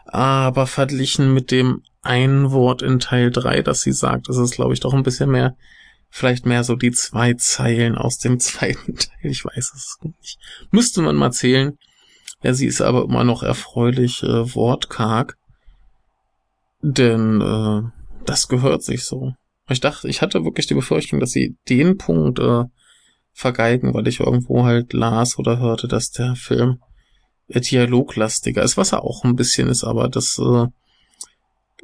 Aber 0.06 0.67
verglichen 0.67 1.34
mit 1.34 1.51
dem 1.51 1.84
einen 2.01 2.51
Wort 2.51 2.82
in 2.82 2.99
Teil 2.99 3.32
3, 3.32 3.62
das 3.62 3.82
sie 3.82 3.93
sagt, 3.93 4.30
ist 4.30 4.38
es, 4.38 4.51
glaube 4.51 4.73
ich, 4.73 4.80
doch 4.80 4.93
ein 4.93 5.04
bisschen 5.04 5.32
mehr, 5.32 5.56
vielleicht 6.10 6.45
mehr 6.45 6.63
so 6.63 6.75
die 6.75 6.91
zwei 6.91 7.34
Zeilen 7.34 7.97
aus 7.97 8.17
dem 8.17 8.39
zweiten 8.41 8.95
Teil. 8.95 9.32
Ich 9.32 9.45
weiß 9.45 9.73
es 9.75 9.97
nicht. 10.04 10.38
Müsste 10.71 11.01
man 11.01 11.15
mal 11.15 11.32
zählen. 11.32 11.77
Ja, 12.43 12.54
sie 12.54 12.65
ist 12.65 12.82
aber 12.82 13.04
immer 13.04 13.23
noch 13.23 13.43
erfreulich 13.43 14.23
äh, 14.23 14.56
wortkarg. 14.56 15.38
Denn 16.82 17.39
äh, 17.41 18.01
das 18.25 18.47
gehört 18.47 18.84
sich 18.84 19.03
so. 19.03 19.34
Ich 19.69 19.79
dachte, 19.79 20.07
ich 20.07 20.21
hatte 20.21 20.43
wirklich 20.43 20.67
die 20.67 20.73
Befürchtung, 20.73 21.19
dass 21.19 21.31
sie 21.31 21.57
den 21.69 21.97
Punkt 21.97 22.39
äh, 22.39 22.63
vergeigen, 23.31 23.93
weil 23.93 24.07
ich 24.07 24.19
irgendwo 24.19 24.65
halt 24.65 24.93
las 24.93 25.38
oder 25.38 25.60
hörte, 25.60 25.88
dass 25.88 26.12
der 26.12 26.36
Film 26.36 26.79
dialoglastiger 27.47 28.63
ist, 28.63 28.77
was 28.77 28.93
er 28.93 29.03
auch 29.03 29.23
ein 29.23 29.36
bisschen 29.36 29.67
ist, 29.67 29.84
aber 29.84 30.07
das 30.07 30.39
äh, 30.39 30.67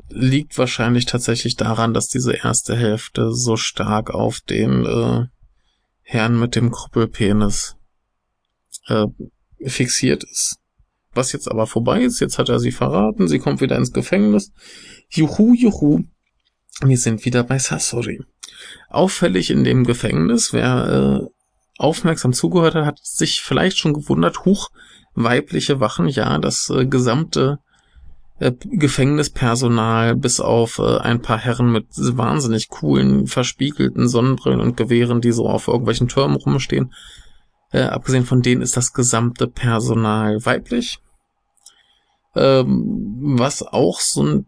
liegt 0.10 0.58
wahrscheinlich 0.58 1.06
tatsächlich 1.06 1.56
daran, 1.56 1.94
dass 1.94 2.08
diese 2.08 2.34
erste 2.34 2.76
Hälfte 2.76 3.34
so 3.34 3.58
stark 3.58 4.12
auf 4.12 4.40
den 4.40 4.86
äh, 4.86 5.26
Herrn 6.04 6.40
mit 6.40 6.56
dem 6.56 6.72
Krüppelpenis 6.72 7.76
äh, 8.88 9.08
fixiert 9.66 10.24
ist. 10.24 10.58
Was 11.14 11.32
jetzt 11.32 11.50
aber 11.50 11.68
vorbei 11.68 12.04
ist, 12.04 12.20
jetzt 12.20 12.38
hat 12.38 12.50
er 12.50 12.60
sie 12.60 12.72
verraten, 12.72 13.28
sie 13.28 13.40
kommt 13.40 13.60
wieder 13.60 13.76
ins 13.76 13.92
Gefängnis. 13.92 14.52
Juhu, 15.10 15.54
juhu. 15.54 16.04
Wir 16.82 16.98
sind 16.98 17.26
wieder 17.26 17.44
bei 17.44 17.58
Sasori. 17.58 18.22
Auffällig 18.90 19.50
in 19.50 19.64
dem 19.64 19.84
Gefängnis, 19.84 20.54
wer 20.54 21.24
äh, 21.24 21.28
aufmerksam 21.78 22.34
zugehört 22.34 22.76
hat, 22.76 22.86
hat 22.86 23.00
sich 23.04 23.42
vielleicht 23.42 23.78
schon 23.78 23.94
gewundert, 23.94 24.46
huch, 24.46 24.70
weibliche 25.16 25.80
Wachen, 25.80 26.08
ja, 26.08 26.38
das 26.38 26.70
äh, 26.70 26.86
gesamte 26.86 27.60
äh, 28.40 28.52
Gefängnispersonal 28.52 30.16
bis 30.16 30.40
auf 30.40 30.78
äh, 30.78 30.98
ein 31.00 31.22
paar 31.22 31.40
Herren 31.40 31.72
mit 31.72 31.88
wahnsinnig 31.98 32.70
coolen, 32.70 33.26
verspiegelten 33.26 34.08
Sonnenbrillen 34.08 34.62
und 34.62 34.78
Gewehren, 34.78 35.22
die 35.22 35.32
so 35.32 35.50
auf 35.50 35.68
irgendwelchen 35.68 36.08
Türmen 36.08 36.38
rumstehen. 36.38 36.94
Äh, 37.72 37.82
abgesehen 37.82 38.26
von 38.26 38.44
denen 38.44 38.62
ist 38.62 38.78
das 38.78 38.94
gesamte 38.94 39.48
Personal 39.48 40.46
weiblich. 40.46 41.00
Ähm, 42.36 43.36
was 43.40 43.64
auch 43.64 44.00
so 44.00 44.24
ein 44.24 44.46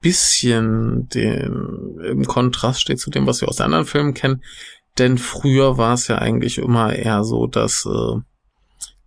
bisschen 0.00 1.08
den, 1.08 1.98
im 2.04 2.24
Kontrast 2.26 2.80
steht 2.80 3.00
zu 3.00 3.10
dem, 3.10 3.26
was 3.26 3.40
wir 3.40 3.48
aus 3.48 3.60
anderen 3.60 3.86
Filmen 3.86 4.14
kennen. 4.14 4.42
Denn 4.98 5.18
früher 5.18 5.76
war 5.78 5.94
es 5.94 6.08
ja 6.08 6.18
eigentlich 6.18 6.58
immer 6.58 6.94
eher 6.94 7.24
so, 7.24 7.46
dass 7.46 7.86
äh, 7.86 8.20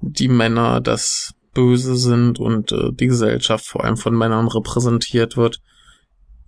die 0.02 0.28
Männer 0.28 0.82
das 0.82 1.34
Böse 1.54 1.96
sind 1.96 2.40
und 2.40 2.72
äh, 2.72 2.92
die 2.94 3.08
Gesellschaft 3.08 3.66
vor 3.66 3.84
allem 3.84 3.98
von 3.98 4.16
Männern 4.16 4.48
repräsentiert 4.48 5.36
wird. 5.36 5.62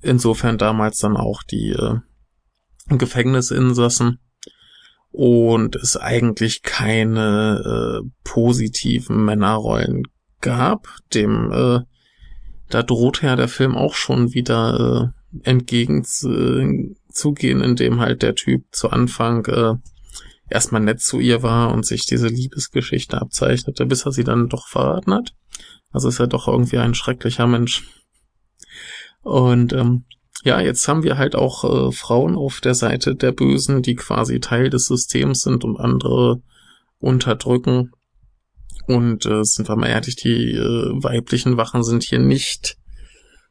Insofern 0.02 0.58
damals 0.58 1.00
dann 1.00 1.18
auch 1.18 1.44
die 1.44 1.72
äh, 1.72 1.96
Gefängnisinsassen 2.90 4.20
und 5.12 5.76
es 5.76 5.98
eigentlich 5.98 6.62
keine 6.62 8.02
äh, 8.04 8.10
positiven 8.24 9.26
Männerrollen 9.26 10.04
gab. 10.40 10.88
Dem 11.14 11.52
äh, 11.52 11.80
da 12.74 12.84
droht 12.84 13.22
ja 13.22 13.36
der 13.36 13.48
Film 13.48 13.76
auch 13.76 13.94
schon 13.94 14.34
wieder 14.34 15.14
äh, 15.14 15.50
entgegenzugehen, 15.50 17.62
indem 17.62 18.00
halt 18.00 18.22
der 18.22 18.36
Typ 18.36 18.66
zu 18.72 18.90
Anfang 18.90 19.46
äh, 19.46 19.76
erstmal 20.50 20.82
nett 20.82 21.02
zu 21.02 21.20
ihr 21.20 21.44
war 21.44 21.74
und 21.74 21.86
sich 21.86 22.06
diese 22.06 22.28
Liebesgeschichte 22.28 23.22
abzeichnete, 23.22 23.86
bis 23.86 24.06
er 24.06 24.12
sie 24.12 24.24
dann 24.24 24.50
doch 24.50 24.68
verraten 24.68 25.14
hat. 25.14 25.34
Also 25.92 26.10
ist 26.10 26.20
er 26.20 26.28
doch 26.28 26.48
irgendwie 26.48 26.78
ein 26.78 26.94
schrecklicher 26.94 27.48
Mensch. 27.48 27.84
Und 29.24 29.74
ähm, 29.74 30.06
ja, 30.44 30.60
jetzt 30.60 30.88
haben 30.88 31.04
wir 31.04 31.18
halt 31.18 31.36
auch 31.36 31.64
äh, 31.64 31.92
Frauen 31.92 32.36
auf 32.36 32.62
der 32.62 32.74
Seite 32.74 33.16
der 33.16 33.32
Bösen, 33.32 33.82
die 33.82 33.96
quasi 33.96 34.40
Teil 34.40 34.70
des 34.70 34.88
Systems 34.88 35.42
sind 35.42 35.64
und 35.64 35.80
andere 35.80 36.42
unterdrücken. 37.00 37.92
Und 38.88 39.26
äh, 39.26 39.44
sind 39.44 39.70
wir 39.70 39.76
mal 39.76 39.88
ehrlich, 39.88 40.16
die 40.16 40.52
äh, 40.52 41.04
weiblichen 41.04 41.58
Wachen 41.58 41.84
sind 41.84 42.04
hier 42.04 42.20
nicht 42.20 42.78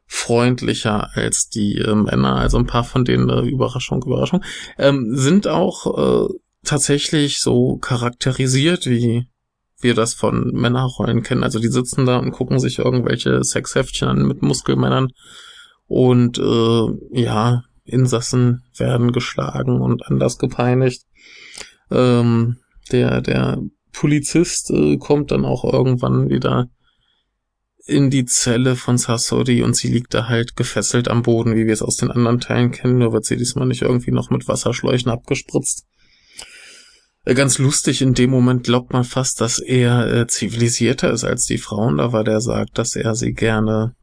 freundlicher 0.07 1.11
als 1.14 1.49
die 1.49 1.79
äh, 1.79 1.95
Männer. 1.95 2.37
Also 2.37 2.59
ein 2.59 2.66
paar 2.66 2.85
von 2.85 3.05
denen, 3.05 3.29
äh, 3.29 3.43
Überraschung, 3.43 4.03
Überraschung, 4.05 4.43
ähm, 4.77 5.14
sind 5.14 5.47
auch 5.47 6.29
äh, 6.29 6.35
tatsächlich 6.64 7.40
so 7.40 7.77
charakterisiert, 7.77 8.87
wie 8.87 9.27
wir 9.81 9.95
das 9.95 10.14
von 10.14 10.51
Männerrollen 10.53 11.23
kennen. 11.23 11.45
Also 11.45 11.59
die 11.59 11.69
sitzen 11.69 12.07
da 12.07 12.19
und 12.19 12.33
gucken 12.33 12.59
sich 12.59 12.79
irgendwelche 12.79 13.43
Sexheftchen 13.45 14.09
an 14.09 14.27
mit 14.27 14.43
Muskelmännern 14.43 15.09
und 15.87 16.38
äh, 16.38 17.21
ja, 17.23 17.62
Insassen 17.85 18.62
werden 18.77 19.12
geschlagen 19.12 19.81
und 19.81 20.07
anders 20.07 20.38
gepeinigt. 20.38 21.03
Ähm, 21.90 22.59
der, 22.93 23.21
der 23.21 23.59
Polizist 24.01 24.71
äh, 24.71 24.97
kommt 24.97 25.31
dann 25.31 25.45
auch 25.45 25.63
irgendwann 25.63 26.31
wieder 26.31 26.71
in 27.85 28.09
die 28.09 28.25
Zelle 28.25 28.75
von 28.75 28.97
Sasori 28.97 29.63
und 29.63 29.77
sie 29.77 29.89
liegt 29.89 30.15
da 30.15 30.27
halt 30.27 30.57
gefesselt 30.57 31.09
am 31.09 31.21
Boden, 31.21 31.55
wie 31.55 31.67
wir 31.67 31.75
es 31.75 31.83
aus 31.83 31.97
den 31.97 32.11
anderen 32.11 32.41
Teilen 32.41 32.71
kennen, 32.71 32.97
nur 32.97 33.13
wird 33.13 33.27
sie 33.27 33.37
diesmal 33.37 33.67
nicht 33.67 33.83
irgendwie 33.83 34.11
noch 34.11 34.31
mit 34.31 34.49
Wasserschläuchen 34.49 35.11
abgespritzt. 35.11 35.85
Äh, 37.27 37.35
ganz 37.35 37.59
lustig, 37.59 38.01
in 38.01 38.15
dem 38.15 38.31
Moment 38.31 38.65
glaubt 38.65 38.91
man 38.91 39.05
fast, 39.05 39.43
dass 39.43 39.59
er 39.59 40.11
äh, 40.11 40.27
zivilisierter 40.27 41.13
ist 41.13 41.25
als 41.25 41.45
die 41.45 41.59
Frauen, 41.59 41.99
da 41.99 42.11
war 42.11 42.25
der 42.25 42.41
sagt, 42.41 42.79
dass 42.79 42.97
er 42.97 43.15
sie 43.15 43.35
gerne 43.35 43.95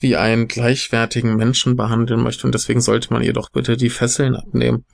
wie 0.00 0.16
einen 0.16 0.48
gleichwertigen 0.48 1.34
Menschen 1.36 1.76
behandeln 1.76 2.22
möchte 2.22 2.46
und 2.46 2.54
deswegen 2.54 2.82
sollte 2.82 3.10
man 3.10 3.22
ihr 3.22 3.32
doch 3.32 3.48
bitte 3.50 3.78
die 3.78 3.88
Fesseln 3.88 4.36
abnehmen. 4.36 4.84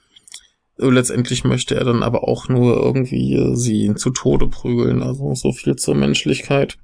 Letztendlich 0.82 1.44
möchte 1.44 1.74
er 1.74 1.84
dann 1.84 2.02
aber 2.02 2.26
auch 2.26 2.48
nur 2.48 2.76
irgendwie 2.76 3.54
sie 3.54 3.94
zu 3.96 4.10
Tode 4.10 4.48
prügeln, 4.48 5.02
also 5.02 5.34
so 5.34 5.52
viel 5.52 5.76
zur 5.76 5.94
Menschlichkeit. 5.94 6.78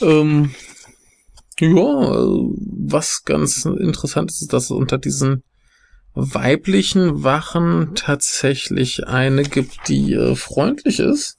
Ähm, 0.00 0.54
ja, 1.58 1.74
was 1.74 3.24
ganz 3.24 3.64
interessant 3.64 4.30
ist, 4.30 4.52
dass 4.52 4.70
unter 4.70 4.96
diesen 4.96 5.42
weiblichen 6.14 7.24
Wachen 7.24 7.96
tatsächlich 7.96 9.08
eine 9.08 9.42
gibt, 9.42 9.88
die 9.88 10.12
äh, 10.12 10.36
freundlich 10.36 11.00
ist. 11.00 11.38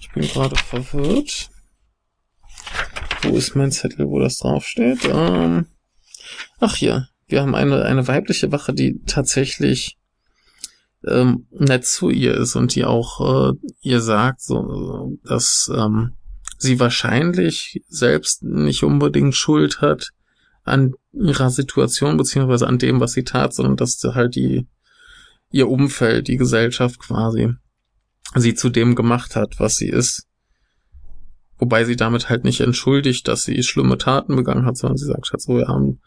Ich 0.00 0.12
bin 0.12 0.22
gerade 0.24 0.56
verwirrt. 0.56 1.48
wo 3.22 3.36
ist 3.36 3.54
mein 3.54 3.72
Zettel, 3.72 4.06
wo 4.08 4.18
das 4.18 4.38
draufsteht? 4.38 5.08
Ähm, 5.10 5.66
ach 6.60 6.76
hier, 6.76 7.08
wir 7.28 7.42
haben 7.42 7.54
eine, 7.54 7.82
eine 7.82 8.06
weibliche 8.06 8.52
Wache, 8.52 8.72
die 8.72 9.02
tatsächlich 9.06 9.98
ähm, 11.04 11.46
nett 11.50 11.84
zu 11.84 12.10
ihr 12.10 12.34
ist 12.34 12.56
und 12.56 12.74
die 12.74 12.84
auch 12.84 13.50
äh, 13.50 13.56
ihr 13.80 14.00
sagt, 14.00 14.42
so, 14.42 15.18
dass 15.24 15.70
ähm, 15.74 16.12
sie 16.58 16.80
wahrscheinlich 16.80 17.82
selbst 17.88 18.42
nicht 18.42 18.82
unbedingt 18.82 19.34
Schuld 19.34 19.80
hat 19.80 20.10
an 20.64 20.94
ihrer 21.12 21.50
Situation 21.50 22.16
beziehungsweise 22.16 22.66
an 22.66 22.78
dem, 22.78 23.00
was 23.00 23.12
sie 23.12 23.24
tat, 23.24 23.54
sondern 23.54 23.76
dass 23.76 24.02
halt 24.02 24.34
die 24.34 24.66
ihr 25.50 25.68
Umfeld, 25.68 26.28
die 26.28 26.36
Gesellschaft 26.36 26.98
quasi 26.98 27.54
sie 28.34 28.54
zu 28.54 28.68
dem 28.68 28.94
gemacht 28.94 29.36
hat, 29.36 29.58
was 29.58 29.76
sie 29.76 29.88
ist. 29.88 30.26
Wobei 31.58 31.84
sie 31.84 31.96
damit 31.96 32.28
halt 32.28 32.44
nicht 32.44 32.60
entschuldigt, 32.60 33.28
dass 33.28 33.44
sie 33.44 33.62
schlimme 33.62 33.96
Taten 33.96 34.36
begangen 34.36 34.66
hat, 34.66 34.76
sondern 34.76 34.98
sie 34.98 35.06
sagt 35.06 35.30
halt 35.32 35.40
so, 35.40 35.56
wir 35.56 35.68
haben 35.68 36.00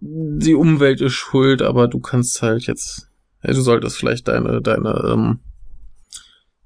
die 0.00 0.54
Umwelt 0.54 1.00
ist 1.00 1.12
schuld, 1.12 1.62
aber 1.62 1.88
du 1.88 2.00
kannst 2.00 2.40
halt 2.42 2.66
jetzt, 2.66 3.10
ja, 3.42 3.52
du 3.52 3.60
solltest 3.60 3.96
vielleicht 3.96 4.28
deine, 4.28 4.62
deine 4.62 5.02
ähm, 5.06 5.40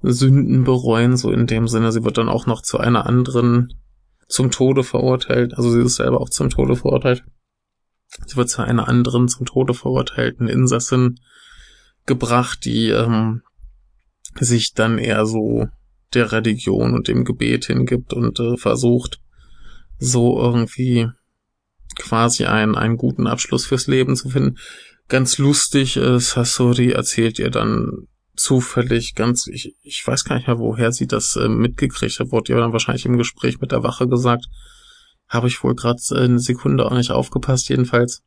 Sünden 0.01 0.63
bereuen, 0.63 1.17
so 1.17 1.31
in 1.31 1.47
dem 1.47 1.67
Sinne. 1.67 1.91
Sie 1.91 2.03
wird 2.03 2.17
dann 2.17 2.29
auch 2.29 2.45
noch 2.45 2.61
zu 2.61 2.77
einer 2.77 3.05
anderen 3.05 3.73
zum 4.27 4.51
Tode 4.51 4.83
verurteilt. 4.83 5.55
Also 5.55 5.71
sie 5.71 5.81
ist 5.81 5.95
selber 5.95 6.21
auch 6.21 6.29
zum 6.29 6.49
Tode 6.49 6.75
verurteilt. 6.75 7.23
Sie 8.25 8.37
wird 8.37 8.49
zu 8.49 8.61
einer 8.61 8.87
anderen 8.87 9.27
zum 9.27 9.45
Tode 9.45 9.73
verurteilten 9.73 10.47
Insassin 10.47 11.19
gebracht, 12.05 12.63
die 12.65 12.89
ähm, 12.89 13.41
sich 14.39 14.73
dann 14.73 14.97
eher 14.97 15.25
so 15.25 15.67
der 16.13 16.31
Religion 16.31 16.93
und 16.93 17.07
dem 17.07 17.25
Gebet 17.25 17.65
hingibt 17.65 18.13
und 18.13 18.39
äh, 18.39 18.57
versucht, 18.57 19.19
so 19.97 20.39
irgendwie 20.39 21.09
quasi 21.95 22.45
einen, 22.45 22.75
einen 22.75 22.97
guten 22.97 23.27
Abschluss 23.27 23.65
fürs 23.65 23.87
Leben 23.87 24.15
zu 24.15 24.29
finden. 24.29 24.57
Ganz 25.07 25.37
lustig, 25.37 25.97
äh, 25.97 26.19
Sasori 26.19 26.91
erzählt 26.91 27.39
ihr 27.39 27.51
dann 27.51 28.07
zufällig 28.35 29.15
ganz, 29.15 29.47
ich, 29.47 29.75
ich 29.83 30.05
weiß 30.05 30.23
gar 30.23 30.35
nicht 30.35 30.47
mehr, 30.47 30.59
woher 30.59 30.91
sie 30.91 31.07
das 31.07 31.35
äh, 31.35 31.47
mitgekriegt 31.47 32.19
hat, 32.19 32.31
wurde 32.31 32.53
ihr 32.53 32.59
dann 32.59 32.73
wahrscheinlich 32.73 33.05
im 33.05 33.17
Gespräch 33.17 33.61
mit 33.61 33.71
der 33.71 33.83
Wache 33.83 34.07
gesagt. 34.07 34.45
Habe 35.27 35.47
ich 35.47 35.63
wohl 35.63 35.75
gerade 35.75 36.01
äh, 36.11 36.23
eine 36.23 36.39
Sekunde 36.39 36.85
auch 36.85 36.93
nicht 36.93 37.11
aufgepasst, 37.11 37.69
jedenfalls. 37.69 38.23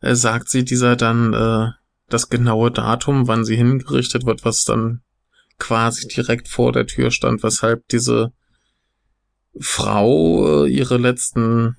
Äh, 0.00 0.14
sagt 0.14 0.48
sie 0.50 0.64
dieser 0.64 0.96
dann 0.96 1.32
äh, 1.32 1.68
das 2.08 2.28
genaue 2.28 2.70
Datum, 2.70 3.26
wann 3.26 3.44
sie 3.44 3.56
hingerichtet 3.56 4.26
wird, 4.26 4.44
was 4.44 4.64
dann 4.64 5.00
quasi 5.58 6.08
direkt 6.08 6.48
vor 6.48 6.72
der 6.72 6.86
Tür 6.86 7.10
stand, 7.10 7.42
weshalb 7.42 7.86
diese 7.88 8.32
Frau 9.58 10.64
äh, 10.64 10.68
ihre 10.70 10.96
letzten 10.96 11.76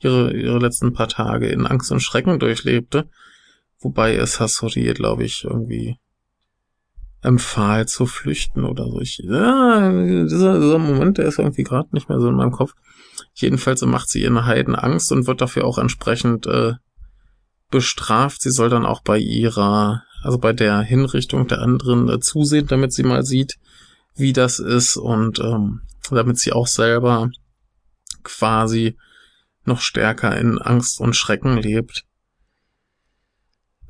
ihre, 0.00 0.32
ihre 0.32 0.58
letzten 0.58 0.92
paar 0.92 1.08
Tage 1.08 1.48
in 1.48 1.66
Angst 1.66 1.90
und 1.92 2.00
Schrecken 2.00 2.38
durchlebte, 2.38 3.08
wobei 3.80 4.14
es 4.14 4.40
Hasori, 4.40 4.92
glaube 4.94 5.24
ich, 5.24 5.44
irgendwie 5.44 5.98
empfahl 7.20 7.86
zu 7.88 8.06
flüchten 8.06 8.64
oder 8.64 8.84
so. 8.84 9.00
Ich, 9.00 9.18
ja, 9.18 9.90
dieser, 9.90 10.60
dieser 10.60 10.78
Moment, 10.78 11.18
der 11.18 11.26
ist 11.26 11.38
irgendwie 11.38 11.64
gerade 11.64 11.88
nicht 11.92 12.08
mehr 12.08 12.20
so 12.20 12.28
in 12.28 12.36
meinem 12.36 12.52
Kopf. 12.52 12.74
Jedenfalls 13.34 13.82
macht 13.82 14.08
sie 14.08 14.22
ihr 14.22 14.30
eine 14.30 14.46
Heidenangst 14.46 15.10
und 15.10 15.26
wird 15.26 15.40
dafür 15.40 15.64
auch 15.64 15.78
entsprechend 15.78 16.46
äh, 16.46 16.74
bestraft. 17.70 18.42
Sie 18.42 18.50
soll 18.50 18.70
dann 18.70 18.86
auch 18.86 19.02
bei 19.02 19.18
ihrer, 19.18 20.04
also 20.22 20.38
bei 20.38 20.52
der 20.52 20.80
Hinrichtung 20.80 21.48
der 21.48 21.60
anderen 21.60 22.08
äh, 22.08 22.20
zusehen, 22.20 22.68
damit 22.68 22.92
sie 22.92 23.02
mal 23.02 23.24
sieht, 23.24 23.58
wie 24.14 24.32
das 24.32 24.60
ist 24.60 24.96
und 24.96 25.40
ähm, 25.40 25.80
damit 26.10 26.38
sie 26.38 26.52
auch 26.52 26.66
selber 26.66 27.30
quasi 28.22 28.96
noch 29.68 29.80
stärker 29.80 30.36
in 30.36 30.58
Angst 30.58 31.00
und 31.00 31.14
Schrecken 31.14 31.56
lebt. 31.56 32.04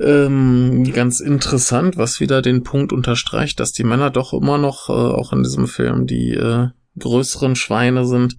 Ähm, 0.01 0.93
ganz 0.93 1.21
interessant, 1.21 1.97
was 1.97 2.21
wieder 2.21 2.41
den 2.41 2.63
Punkt 2.63 2.93
unterstreicht, 2.93 3.59
dass 3.59 3.73
die 3.73 3.85
Männer 3.85 4.11
doch 4.11 4.33
immer 4.33 4.59
noch, 4.59 4.89
äh, 4.89 4.93
auch 4.93 5.33
in 5.33 5.43
diesem 5.43 5.67
Film, 5.67 6.07
die 6.07 6.35
äh, 6.35 6.69
größeren 6.99 7.57
Schweine 7.57 8.07
sind. 8.07 8.37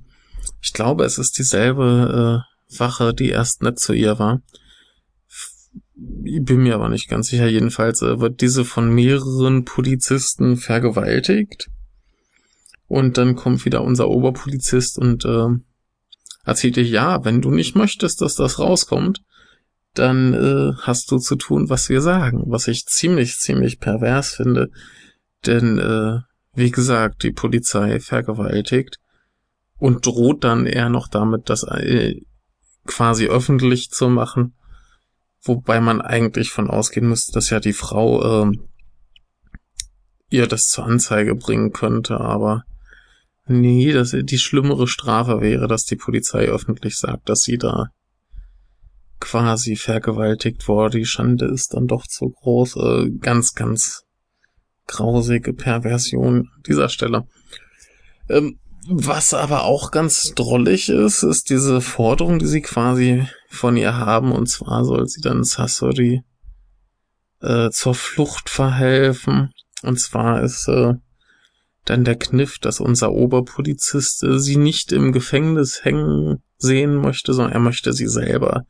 Ich 0.61 0.73
glaube, 0.73 1.03
es 1.03 1.17
ist 1.17 1.37
dieselbe 1.37 2.45
äh, 2.45 2.77
Wache, 2.79 3.13
die 3.13 3.29
erst 3.29 3.61
nett 3.61 3.79
zu 3.79 3.93
ihr 3.93 4.19
war. 4.19 4.41
Ich 6.23 6.43
bin 6.43 6.63
mir 6.63 6.75
aber 6.75 6.87
nicht 6.87 7.09
ganz 7.09 7.27
sicher. 7.27 7.47
Jedenfalls 7.47 8.01
äh, 8.01 8.19
wird 8.21 8.39
diese 8.39 8.63
von 8.63 8.93
mehreren 8.93 9.65
Polizisten 9.65 10.55
vergewaltigt. 10.55 11.69
Und 12.87 13.17
dann 13.17 13.35
kommt 13.35 13.65
wieder 13.65 13.83
unser 13.83 14.09
Oberpolizist 14.09 14.97
und 14.97 15.25
äh, 15.25 15.47
erzählte, 16.49 16.81
ja, 16.81 17.23
wenn 17.23 17.41
du 17.41 17.51
nicht 17.51 17.75
möchtest, 17.75 18.21
dass 18.21 18.35
das 18.35 18.59
rauskommt, 18.59 19.21
dann 19.93 20.33
äh, 20.33 20.73
hast 20.81 21.11
du 21.11 21.17
zu 21.17 21.35
tun, 21.35 21.69
was 21.69 21.89
wir 21.89 22.01
sagen, 22.01 22.43
was 22.47 22.67
ich 22.67 22.85
ziemlich, 22.85 23.39
ziemlich 23.39 23.79
pervers 23.79 24.33
finde. 24.33 24.69
Denn, 25.45 25.79
äh, 25.79 26.19
wie 26.53 26.71
gesagt, 26.71 27.23
die 27.23 27.31
Polizei 27.31 27.99
vergewaltigt 27.99 28.97
und 29.77 30.05
droht 30.05 30.43
dann 30.43 30.65
eher 30.65 30.89
noch 30.89 31.07
damit, 31.07 31.49
das 31.49 31.63
äh, 31.63 32.21
quasi 32.85 33.27
öffentlich 33.27 33.91
zu 33.91 34.09
machen. 34.09 34.53
Wobei 35.41 35.79
man 35.79 36.01
eigentlich 36.01 36.51
von 36.51 36.69
ausgehen 36.69 37.07
müsste, 37.07 37.31
dass 37.31 37.49
ja 37.49 37.59
die 37.59 37.73
Frau 37.73 38.49
äh, 38.49 38.51
ihr 40.29 40.47
das 40.47 40.67
zur 40.67 40.85
Anzeige 40.85 41.35
bringen 41.35 41.71
könnte, 41.71 42.19
aber 42.19 42.63
Nee, 43.51 43.91
das, 43.93 44.15
die 44.15 44.37
schlimmere 44.37 44.87
Strafe 44.87 45.41
wäre, 45.41 45.67
dass 45.67 45.83
die 45.83 45.95
Polizei 45.95 46.45
öffentlich 46.45 46.97
sagt, 46.97 47.29
dass 47.29 47.41
sie 47.41 47.57
da 47.57 47.87
quasi 49.19 49.75
vergewaltigt 49.75 50.67
wurde. 50.67 50.99
Die 50.99 51.05
Schande 51.05 51.45
ist 51.45 51.73
dann 51.73 51.87
doch 51.87 52.05
zu 52.05 52.29
groß. 52.29 52.75
Äh, 52.75 53.09
ganz, 53.19 53.55
ganz 53.55 54.03
grausige 54.85 55.53
Perversion 55.53 56.51
an 56.55 56.63
dieser 56.67 56.89
Stelle. 56.89 57.27
Ähm, 58.29 58.59
was 58.87 59.33
aber 59.33 59.63
auch 59.63 59.89
ganz 59.89 60.33
drollig 60.35 60.89
ist, 60.89 61.23
ist 61.23 61.49
diese 61.49 61.81
Forderung, 61.81 62.37
die 62.37 62.45
sie 62.45 62.61
quasi 62.61 63.27
von 63.49 63.75
ihr 63.77 63.97
haben. 63.97 64.31
Und 64.31 64.45
zwar 64.45 64.85
soll 64.85 65.07
sie 65.07 65.21
dann 65.21 65.43
Sasori 65.43 66.21
äh, 67.41 67.71
zur 67.71 67.95
Flucht 67.95 68.47
verhelfen. 68.47 69.53
Und 69.81 69.99
zwar 69.99 70.43
ist 70.43 70.67
äh, 70.67 70.93
dann 71.89 72.03
der 72.03 72.15
Kniff, 72.15 72.59
dass 72.59 72.79
unser 72.79 73.11
Oberpolizist 73.11 74.23
äh, 74.23 74.39
sie 74.39 74.57
nicht 74.57 74.91
im 74.91 75.11
Gefängnis 75.11 75.83
hängen 75.83 76.43
sehen 76.57 76.95
möchte, 76.95 77.33
sondern 77.33 77.53
er 77.53 77.59
möchte 77.59 77.93
sie 77.93 78.07
selber 78.07 78.65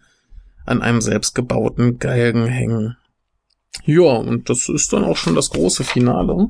an 0.66 0.82
einem 0.82 1.02
selbstgebauten 1.02 1.98
Galgen 1.98 2.46
hängen. 2.46 2.96
Ja, 3.86 4.14
und 4.14 4.50
das 4.50 4.70
ist 4.70 4.94
dann 4.94 5.04
auch 5.04 5.18
schon 5.18 5.36
das 5.36 5.50
große 5.50 5.84
Finale. 5.84 6.48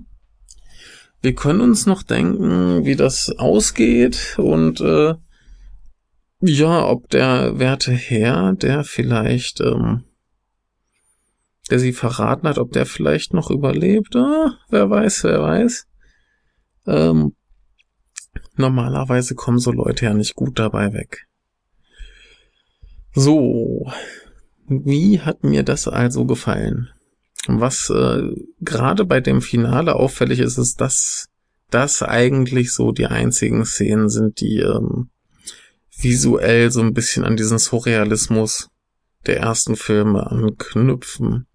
Wir 1.22 1.36
können 1.36 1.62
uns 1.62 1.86
noch 1.86 2.04
denken, 2.04 2.86
wie 2.86 2.96
das 2.96 3.30
ausgeht 3.38 4.36
und 4.38 4.80
äh, 4.82 5.16
ja, 6.42 6.88
ob 6.88 7.10
der 7.10 7.60
werte 7.60 7.92
Herr, 7.92 8.54
der 8.54 8.86
vielleicht, 8.86 9.60
ähm, 9.60 10.06
der 11.70 11.80
sie 11.80 11.92
verraten 11.92 12.48
hat, 12.48 12.58
ob 12.58 12.72
der 12.72 12.86
vielleicht 12.86 13.34
noch 13.34 13.50
überlebt. 13.50 14.16
Ah, 14.16 14.58
wer 14.70 14.90
weiß, 14.90 15.26
wer 15.26 15.42
weiß. 15.42 15.89
Ähm, 16.90 17.34
normalerweise 18.56 19.36
kommen 19.36 19.60
so 19.60 19.72
Leute 19.72 20.06
ja 20.06 20.14
nicht 20.14 20.36
gut 20.36 20.58
dabei 20.58 20.94
weg. 20.94 21.28
So, 23.14 23.92
wie 24.68 25.20
hat 25.20 25.44
mir 25.44 25.64
das 25.64 25.88
also 25.88 26.26
gefallen? 26.26 26.90
Was 27.48 27.90
äh, 27.90 28.24
gerade 28.60 29.06
bei 29.06 29.22
dem 29.22 29.42
Finale 29.42 29.96
auffällig 29.96 30.40
ist, 30.40 30.58
ist, 30.58 30.82
dass 30.82 31.30
das 31.70 32.02
eigentlich 32.02 32.74
so 32.74 32.92
die 32.92 33.06
einzigen 33.06 33.66
Szenen 33.66 34.10
sind, 34.10 34.42
die 34.42 34.60
ähm, 34.60 35.10
visuell 35.98 36.72
so 36.72 36.82
ein 36.82 36.94
bisschen 36.94 37.24
an 37.24 37.38
diesen 37.38 37.60
Surrealismus 37.60 38.70
der 39.26 39.40
ersten 39.40 39.76
Filme 39.76 40.28
anknüpfen. 40.28 41.46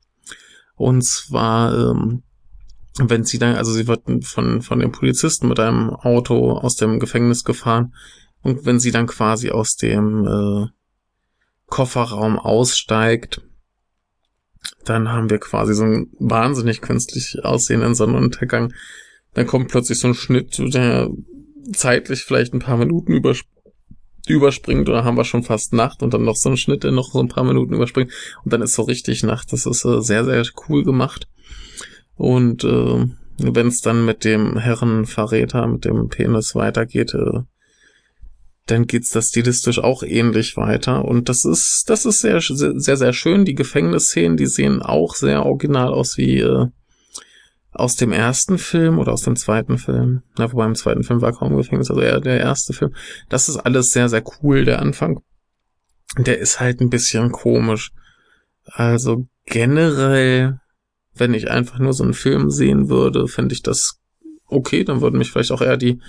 Und 0.77 1.03
zwar 1.03 1.91
ähm, 1.91 2.23
wenn 2.99 3.25
sie 3.25 3.39
dann, 3.39 3.57
also 3.57 3.73
sie 3.73 3.89
wird 3.89 4.03
von, 4.25 4.63
von 4.63 4.79
dem 4.79 4.93
Polizisten 4.93 5.49
mit 5.49 5.59
einem 5.59 5.91
Auto 5.91 6.53
aus 6.53 6.77
dem 6.77 7.01
Gefängnis 7.01 7.45
gefahren 7.45 7.95
und 8.43 8.67
wenn 8.67 8.79
sie 8.79 8.93
dann 8.93 9.07
quasi 9.07 9.51
aus 9.51 9.77
dem 9.77 10.27
äh, 10.27 10.67
Kofferraum 11.67 12.39
aussteigt, 12.39 13.43
dann 14.85 15.11
haben 15.11 15.31
wir 15.31 15.39
quasi 15.39 15.75
so 15.75 15.85
einen 15.85 16.13
wahnsinnig 16.19 16.81
künstlich 16.81 17.39
aussehenden 17.43 17.95
Sonnenuntergang. 17.95 18.73
Dann 19.33 19.47
kommt 19.47 19.71
plötzlich 19.71 19.99
so 19.99 20.09
ein 20.09 20.15
Schnitt, 20.15 20.59
der 20.59 21.11
zeitlich 21.73 22.23
vielleicht 22.23 22.55
ein 22.55 22.61
paar 22.61 22.77
Minuten 22.77 23.13
übersp 23.13 23.47
überspringt 24.27 24.89
oder 24.89 25.05
haben 25.05 25.19
wir 25.19 25.25
schon 25.25 25.43
fast 25.43 25.75
Nacht 25.75 26.03
und 26.03 26.15
dann 26.15 26.25
noch 26.25 26.37
so 26.37 26.49
ein 26.49 26.57
Schnitt, 26.57 26.83
der 26.83 26.93
noch 26.93 27.13
so 27.13 27.21
ein 27.21 27.29
paar 27.29 27.45
Minuten 27.45 27.75
überspringt 27.75 28.11
und 28.43 28.55
dann 28.55 28.63
ist 28.63 28.73
so 28.73 28.83
richtig 28.83 29.23
Nacht. 29.23 29.53
Das 29.53 29.67
ist 29.67 29.85
äh, 29.85 30.01
sehr, 30.01 30.25
sehr 30.25 30.45
cool 30.67 30.83
gemacht. 30.83 31.29
Und 32.17 32.65
äh, 32.65 33.07
wenn 33.39 33.67
es 33.67 33.81
dann 33.81 34.05
mit 34.05 34.25
dem 34.25 34.57
Herrenverräter, 34.59 35.67
mit 35.67 35.85
dem 35.85 36.09
Penis 36.09 36.55
weitergeht, 36.55 37.15
äh, 37.15 37.41
dann 38.67 38.87
geht's 38.87 39.11
da 39.11 39.21
stilistisch 39.21 39.79
auch 39.79 40.03
ähnlich 40.03 40.57
weiter. 40.57 41.05
Und 41.05 41.29
das 41.29 41.45
ist, 41.45 41.91
das 41.91 42.07
ist 42.07 42.21
sehr, 42.21 42.41
sehr, 42.41 42.97
sehr 42.97 43.13
schön. 43.13 43.45
Die 43.45 43.55
Gefängnisszenen, 43.55 44.37
die 44.37 44.47
sehen 44.47 44.81
auch 44.81 45.15
sehr 45.15 45.45
original 45.45 45.93
aus 45.93 46.17
wie 46.17 46.41
äh, 46.41 46.69
aus 47.75 47.97
dem 47.97 48.13
ersten 48.13 48.57
Film 48.57 48.99
oder 48.99 49.13
aus 49.13 49.23
dem 49.23 49.37
zweiten 49.37 49.79
Film. 49.79 50.23
Na, 50.39 50.51
wobei 50.51 50.65
im 50.65 50.77
zweiten 50.77 51.03
Film 51.03 51.21
war 51.21 51.33
kaum 51.33 51.57
Gefängnis, 51.57 51.91
also 51.91 52.01
eher 52.01 52.21
der 52.21 52.39
erste 52.39 52.73
Film. 52.73 52.95
Das 53.29 53.49
ist 53.49 53.57
alles 53.57 53.91
sehr, 53.91 54.09
sehr 54.09 54.23
cool, 54.43 54.65
der 54.65 54.81
Anfang. 54.81 55.21
Der 56.17 56.39
ist 56.39 56.61
halt 56.61 56.81
ein 56.81 56.89
bisschen 56.89 57.33
komisch. 57.33 57.91
Also 58.65 59.27
generell, 59.45 60.61
wenn 61.15 61.35
ich 61.35 61.51
einfach 61.51 61.79
nur 61.79 61.93
so 61.93 62.05
einen 62.05 62.15
Film 62.15 62.51
sehen 62.51 62.89
würde, 62.89 63.29
fände 63.29 63.55
ich 63.55 63.63
das 63.63 64.01
okay. 64.47 64.85
Dann 64.85 65.01
würden 65.01 65.19
mich 65.19 65.31
vielleicht 65.31 65.53
auch 65.53 65.63
eher 65.63 65.77
die 65.77 66.01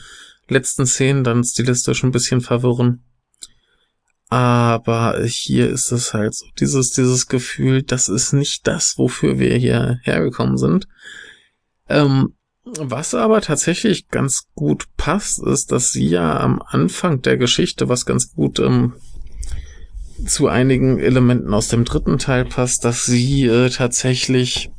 letzten 0.47 0.85
Szenen 0.85 1.23
dann 1.23 1.43
stilistisch 1.43 2.03
ein 2.03 2.11
bisschen 2.11 2.41
verwirren. 2.41 3.03
Aber 4.29 5.21
hier 5.23 5.69
ist 5.69 5.91
es 5.91 6.13
halt 6.13 6.33
so, 6.33 6.45
dieses, 6.59 6.91
dieses 6.91 7.27
Gefühl, 7.27 7.83
das 7.83 8.09
ist 8.09 8.33
nicht 8.33 8.65
das, 8.67 8.97
wofür 8.97 9.39
wir 9.39 9.55
hier 9.55 9.99
hergekommen 10.03 10.57
sind. 10.57 10.87
Ähm, 11.87 12.33
was 12.63 13.13
aber 13.13 13.41
tatsächlich 13.41 14.07
ganz 14.07 14.47
gut 14.55 14.85
passt, 14.97 15.43
ist, 15.43 15.71
dass 15.71 15.91
sie 15.91 16.07
ja 16.07 16.39
am 16.39 16.61
Anfang 16.65 17.21
der 17.21 17.37
Geschichte, 17.37 17.89
was 17.89 18.07
ganz 18.07 18.33
gut 18.33 18.57
ähm, 18.59 18.93
zu 20.25 20.47
einigen 20.47 20.99
Elementen 20.99 21.53
aus 21.53 21.67
dem 21.67 21.85
dritten 21.85 22.17
Teil 22.17 22.45
passt, 22.45 22.83
dass 22.83 23.05
sie 23.05 23.45
äh, 23.45 23.69
tatsächlich 23.69 24.71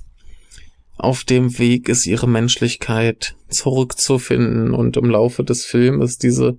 auf 0.97 1.25
dem 1.25 1.59
Weg 1.59 1.89
ist, 1.89 2.07
ihre 2.07 2.29
Menschlichkeit 2.29 3.37
zurückzufinden 3.49 4.73
und 4.73 4.97
im 4.97 5.11
Laufe 5.11 5.45
des 5.45 5.65
Filmes 5.65 6.19
diese 6.19 6.59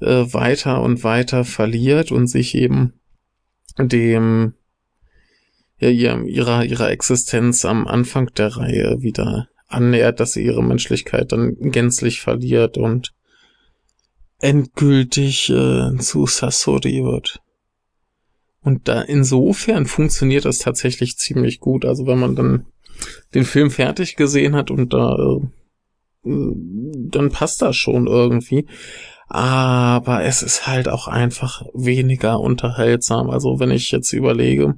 äh, 0.00 0.24
weiter 0.32 0.82
und 0.82 1.04
weiter 1.04 1.44
verliert 1.44 2.10
und 2.10 2.28
sich 2.28 2.54
eben 2.54 2.94
dem 3.78 4.54
ja, 5.80 6.20
ihrer, 6.20 6.64
ihrer 6.64 6.90
Existenz 6.90 7.64
am 7.64 7.86
Anfang 7.86 8.32
der 8.34 8.56
Reihe 8.56 8.96
wieder 9.00 9.48
annähert, 9.68 10.18
dass 10.18 10.32
sie 10.32 10.44
ihre 10.44 10.62
Menschlichkeit 10.62 11.30
dann 11.30 11.54
gänzlich 11.70 12.20
verliert 12.20 12.78
und 12.78 13.14
endgültig 14.40 15.50
äh, 15.50 15.96
zu 15.98 16.26
Sasori 16.26 17.04
wird. 17.04 17.40
Und 18.60 18.88
da 18.88 19.02
insofern 19.02 19.86
funktioniert 19.86 20.44
das 20.44 20.58
tatsächlich 20.58 21.16
ziemlich 21.16 21.60
gut. 21.60 21.84
Also 21.84 22.06
wenn 22.06 22.18
man 22.18 22.34
dann 22.34 22.66
den 23.34 23.44
Film 23.44 23.70
fertig 23.70 24.16
gesehen 24.16 24.54
hat 24.56 24.70
und 24.70 24.92
da 24.92 25.16
äh, 25.16 25.40
dann 26.24 27.30
passt 27.30 27.62
das 27.62 27.76
schon 27.76 28.06
irgendwie. 28.06 28.66
Aber 29.28 30.24
es 30.24 30.42
ist 30.42 30.66
halt 30.66 30.88
auch 30.88 31.06
einfach 31.06 31.62
weniger 31.74 32.40
unterhaltsam. 32.40 33.28
Also 33.30 33.60
wenn 33.60 33.70
ich 33.70 33.90
jetzt 33.90 34.12
überlege, 34.12 34.74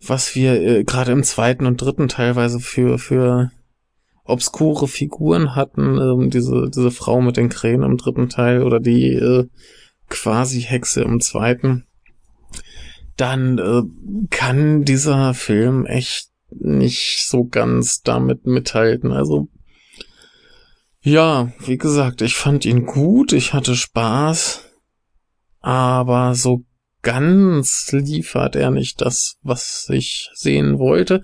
was 0.00 0.34
wir 0.34 0.60
äh, 0.60 0.84
gerade 0.84 1.12
im 1.12 1.24
zweiten 1.24 1.66
und 1.66 1.78
dritten 1.78 2.08
teilweise 2.08 2.60
für, 2.60 2.98
für 2.98 3.50
obskure 4.24 4.86
Figuren 4.86 5.54
hatten, 5.54 5.98
ähm, 5.98 6.30
diese, 6.30 6.70
diese 6.70 6.90
Frau 6.90 7.20
mit 7.20 7.36
den 7.36 7.48
Krähen 7.48 7.82
im 7.82 7.96
dritten 7.96 8.28
Teil 8.28 8.62
oder 8.62 8.80
die 8.80 9.12
äh, 9.14 9.46
quasi 10.08 10.60
Hexe 10.60 11.02
im 11.02 11.20
zweiten, 11.20 11.86
dann 13.16 13.58
äh, 13.58 13.82
kann 14.30 14.84
dieser 14.84 15.34
Film 15.34 15.86
echt 15.86 16.28
nicht 16.58 17.26
so 17.28 17.44
ganz 17.44 18.02
damit 18.02 18.46
mithalten. 18.46 19.12
Also 19.12 19.48
ja, 21.00 21.52
wie 21.58 21.76
gesagt, 21.76 22.22
ich 22.22 22.34
fand 22.34 22.64
ihn 22.64 22.86
gut, 22.86 23.32
ich 23.32 23.52
hatte 23.52 23.76
Spaß, 23.76 24.64
aber 25.60 26.34
so 26.34 26.64
ganz 27.02 27.92
liefert 27.92 28.56
er 28.56 28.70
nicht 28.70 29.00
das, 29.02 29.36
was 29.42 29.88
ich 29.90 30.30
sehen 30.32 30.78
wollte. 30.78 31.22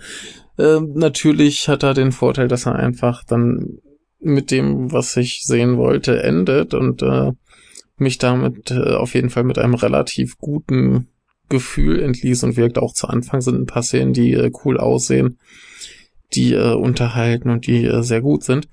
Äh, 0.59 0.81
natürlich 0.81 1.69
hat 1.69 1.83
er 1.83 1.95
den 1.95 2.13
Vorteil, 2.13 2.47
dass 2.47 2.67
er 2.67 2.77
einfach 2.77 3.25
dann 3.25 3.79
mit 4.19 4.51
dem, 4.51 4.93
was 4.93 5.17
ich 5.17 5.43
sehen 5.45 5.79
wollte, 5.79 6.23
endet 6.23 6.75
und 6.75 7.03
äh, 7.03 7.33
mich 7.97 8.19
damit 8.19 8.71
äh, 8.71 8.95
auf 8.95 9.15
jeden 9.15 9.31
Fall 9.31 9.45
mit 9.45 9.59
einem 9.59 9.75
relativ 9.75 10.37
guten 10.37 11.09
Gefühl 11.51 12.03
entließ 12.03 12.45
und 12.45 12.57
wirkt 12.57 12.79
auch 12.79 12.95
zu 12.95 13.09
Anfang 13.09 13.43
sind 13.43 13.57
ein 13.57 13.67
paar 13.67 13.83
Szenen, 13.83 14.15
die 14.15 14.33
äh, 14.33 14.51
cool 14.65 14.79
aussehen, 14.79 15.39
die 16.33 16.55
äh, 16.55 16.73
unterhalten 16.73 17.51
und 17.51 17.67
die 17.67 17.85
äh, 17.85 18.03
sehr 18.03 18.23
gut 18.23 18.45
sind. 18.45 18.69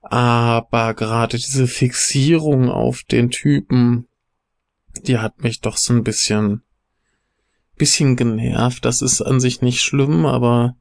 Aber 0.00 0.94
gerade 0.94 1.36
diese 1.36 1.66
Fixierung 1.66 2.70
auf 2.70 3.02
den 3.02 3.30
Typen, 3.30 4.06
die 5.02 5.18
hat 5.18 5.42
mich 5.42 5.60
doch 5.60 5.76
so 5.76 5.92
ein 5.92 6.04
bisschen, 6.04 6.62
bisschen 7.76 8.16
genervt. 8.16 8.84
Das 8.84 9.02
ist 9.02 9.20
an 9.20 9.40
sich 9.40 9.60
nicht 9.60 9.82
schlimm, 9.82 10.24
aber 10.24 10.76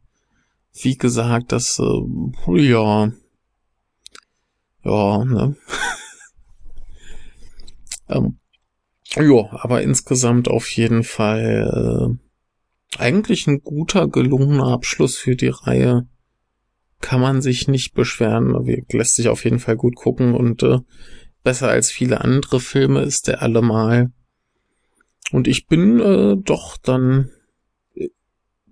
wie 0.81 0.97
gesagt, 0.97 1.51
das, 1.51 1.79
äh, 1.79 2.61
ja, 2.61 3.11
ja, 4.83 5.25
ne. 5.25 5.55
ähm, 8.09 8.38
ja, 9.15 9.49
aber 9.51 9.81
insgesamt 9.81 10.47
auf 10.47 10.69
jeden 10.69 11.03
Fall 11.03 12.17
äh, 12.17 12.99
eigentlich 12.99 13.47
ein 13.47 13.61
guter, 13.61 14.07
gelungener 14.07 14.67
Abschluss 14.67 15.17
für 15.17 15.35
die 15.35 15.47
Reihe. 15.47 16.07
Kann 17.01 17.21
man 17.21 17.41
sich 17.41 17.67
nicht 17.67 17.93
beschweren, 17.93 18.53
lässt 18.91 19.15
sich 19.15 19.29
auf 19.29 19.45
jeden 19.45 19.59
Fall 19.59 19.77
gut 19.77 19.95
gucken 19.95 20.35
und 20.35 20.63
äh, 20.63 20.79
besser 21.43 21.69
als 21.69 21.91
viele 21.91 22.21
andere 22.21 22.59
Filme 22.59 23.01
ist 23.01 23.27
der 23.27 23.41
allemal. 23.41 24.11
Und 25.31 25.47
ich 25.47 25.67
bin 25.67 25.99
äh, 25.99 26.35
doch 26.37 26.77
dann 26.77 27.29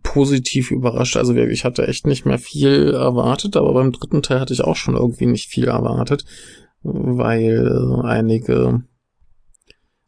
positiv 0.04 0.71
überrascht. 0.71 1.17
Also 1.17 1.36
ich 1.36 1.65
hatte 1.65 1.88
echt 1.88 2.06
nicht 2.06 2.26
mehr 2.26 2.39
viel 2.39 2.93
erwartet, 2.93 3.56
aber 3.56 3.73
beim 3.73 3.91
dritten 3.91 4.21
Teil 4.21 4.39
hatte 4.39 4.54
ich 4.54 4.62
auch 4.62 4.76
schon 4.76 4.95
irgendwie 4.95 5.26
nicht 5.26 5.50
viel 5.50 5.67
erwartet, 5.67 6.26
weil 6.82 8.02
einige 8.04 8.84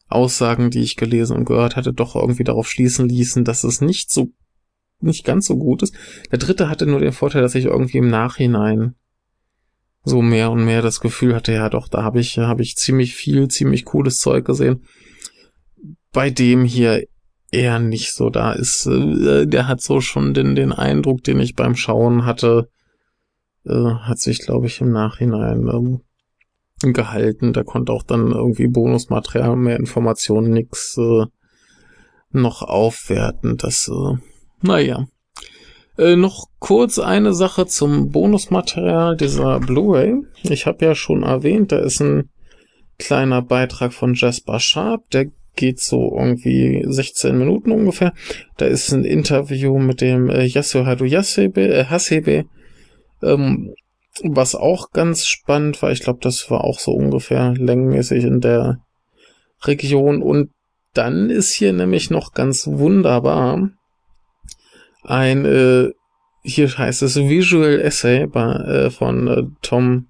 Aussagen, 0.09 0.71
die 0.71 0.81
ich 0.81 0.95
gelesen 0.95 1.37
und 1.37 1.45
gehört 1.45 1.75
hatte, 1.75 1.93
doch 1.93 2.15
irgendwie 2.15 2.43
darauf 2.43 2.67
schließen 2.69 3.07
ließen, 3.07 3.45
dass 3.45 3.63
es 3.63 3.79
nicht 3.79 4.11
so, 4.11 4.31
nicht 4.99 5.23
ganz 5.23 5.45
so 5.45 5.57
gut 5.57 5.83
ist. 5.83 5.95
Der 6.31 6.39
dritte 6.39 6.67
hatte 6.67 6.85
nur 6.85 6.99
den 6.99 7.13
Vorteil, 7.13 7.41
dass 7.41 7.55
ich 7.55 7.65
irgendwie 7.65 7.99
im 7.99 8.09
Nachhinein 8.09 8.95
so 10.03 10.21
mehr 10.21 10.51
und 10.51 10.65
mehr 10.65 10.81
das 10.81 10.99
Gefühl 10.99 11.35
hatte, 11.35 11.53
ja 11.53 11.69
doch, 11.69 11.87
da 11.87 12.03
habe 12.03 12.19
ich, 12.19 12.37
habe 12.39 12.63
ich 12.63 12.75
ziemlich 12.75 13.15
viel, 13.15 13.47
ziemlich 13.49 13.85
cooles 13.85 14.17
Zeug 14.17 14.45
gesehen. 14.45 14.83
Bei 16.11 16.29
dem 16.29 16.65
hier 16.65 17.03
eher 17.51 17.79
nicht 17.79 18.13
so 18.13 18.29
da 18.29 18.53
ist. 18.53 18.85
Äh, 18.85 19.47
der 19.47 19.67
hat 19.67 19.81
so 19.81 20.01
schon 20.01 20.33
den, 20.33 20.55
den 20.55 20.71
Eindruck, 20.71 21.23
den 21.23 21.39
ich 21.39 21.55
beim 21.55 21.75
Schauen 21.75 22.25
hatte, 22.25 22.69
äh, 23.65 23.71
hat 23.71 24.19
sich, 24.19 24.39
glaube 24.39 24.67
ich, 24.67 24.81
im 24.81 24.91
Nachhinein 24.91 25.67
ähm, 25.67 26.01
gehalten. 26.81 27.53
Da 27.53 27.63
konnte 27.63 27.91
auch 27.91 28.03
dann 28.03 28.31
irgendwie 28.31 28.67
Bonusmaterial, 28.67 29.55
mehr 29.55 29.77
Informationen, 29.77 30.51
nix 30.51 30.97
äh, 30.97 31.25
noch 32.31 32.61
aufwerten. 32.61 33.57
Das, 33.57 33.89
äh, 33.89 34.17
naja. 34.61 35.07
Äh, 35.97 36.15
noch 36.15 36.45
kurz 36.59 36.97
eine 36.97 37.33
Sache 37.33 37.65
zum 37.65 38.09
Bonusmaterial 38.11 39.17
dieser 39.17 39.59
Blu-ray. 39.59 40.15
Ich 40.43 40.65
habe 40.65 40.85
ja 40.85 40.95
schon 40.95 41.23
erwähnt, 41.23 41.71
da 41.71 41.79
ist 41.79 41.99
ein 41.99 42.29
kleiner 42.97 43.41
Beitrag 43.41 43.93
von 43.93 44.13
Jasper 44.13 44.59
Sharp, 44.59 45.09
der 45.09 45.27
geht 45.55 45.79
so 45.81 46.15
irgendwie 46.17 46.85
16 46.87 47.37
Minuten 47.37 47.71
ungefähr. 47.71 48.13
Da 48.57 48.65
ist 48.65 48.93
ein 48.93 49.03
Interview 49.03 49.77
mit 49.77 49.99
dem 49.99 50.29
äh, 50.29 50.45
Yasuhiro 50.45 51.03
Yasebe, 51.03 51.67
äh, 51.67 51.85
Hasebe, 51.85 52.45
ähm, 53.21 53.73
was 54.23 54.55
auch 54.55 54.91
ganz 54.91 55.25
spannend 55.25 55.81
war. 55.81 55.91
Ich 55.91 56.01
glaube, 56.01 56.19
das 56.21 56.49
war 56.49 56.63
auch 56.63 56.79
so 56.79 56.93
ungefähr 56.93 57.53
längenmäßig 57.53 58.23
in 58.23 58.41
der 58.41 58.79
Region. 59.63 60.21
Und 60.21 60.51
dann 60.93 61.29
ist 61.29 61.53
hier 61.53 61.73
nämlich 61.73 62.09
noch 62.09 62.33
ganz 62.33 62.67
wunderbar 62.67 63.69
ein, 65.03 65.45
äh, 65.45 65.89
hier 66.43 66.77
heißt 66.77 67.01
es 67.01 67.15
Visual 67.15 67.79
Essay 67.79 68.27
bei, 68.27 68.53
äh, 68.53 68.89
von 68.89 69.27
äh, 69.27 69.43
Tom, 69.61 70.07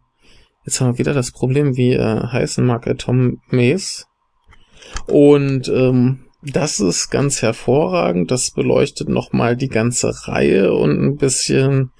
jetzt 0.66 0.80
haben 0.80 0.94
wir 0.94 1.00
wieder 1.00 1.14
das 1.14 1.32
Problem, 1.32 1.76
wie 1.78 1.94
äh, 1.94 2.24
heißen 2.24 2.66
mag 2.66 2.88
er, 2.88 2.98
Tom 2.98 3.42
Mays. 3.50 4.08
Und 5.08 5.68
ähm, 5.70 6.26
das 6.42 6.80
ist 6.80 7.10
ganz 7.10 7.42
hervorragend. 7.42 8.32
Das 8.32 8.52
beleuchtet 8.52 9.10
nochmal 9.10 9.58
die 9.58 9.68
ganze 9.68 10.28
Reihe 10.28 10.74
und 10.74 11.02
ein 11.02 11.18
bisschen 11.18 11.92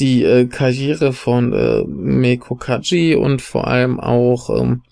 die 0.00 0.24
äh, 0.24 0.46
Karriere 0.46 1.12
von 1.12 1.52
äh, 1.52 1.84
Meiko 1.84 2.54
Kaji 2.54 3.14
und 3.14 3.42
vor 3.42 3.68
allem 3.68 4.00
auch, 4.00 4.50
ähm, 4.58 4.82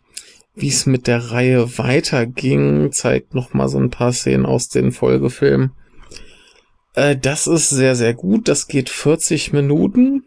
wie 0.54 0.68
es 0.68 0.86
mit 0.86 1.06
der 1.06 1.32
Reihe 1.32 1.78
weiterging, 1.78 2.92
zeigt 2.92 3.34
nochmal 3.34 3.68
so 3.68 3.78
ein 3.78 3.90
paar 3.90 4.12
Szenen 4.12 4.46
aus 4.46 4.68
den 4.68 4.92
Folgefilmen. 4.92 5.72
Äh, 6.94 7.16
das 7.16 7.46
ist 7.46 7.70
sehr, 7.70 7.96
sehr 7.96 8.14
gut. 8.14 8.48
Das 8.48 8.68
geht 8.68 8.90
40 8.90 9.52
Minuten. 9.52 10.24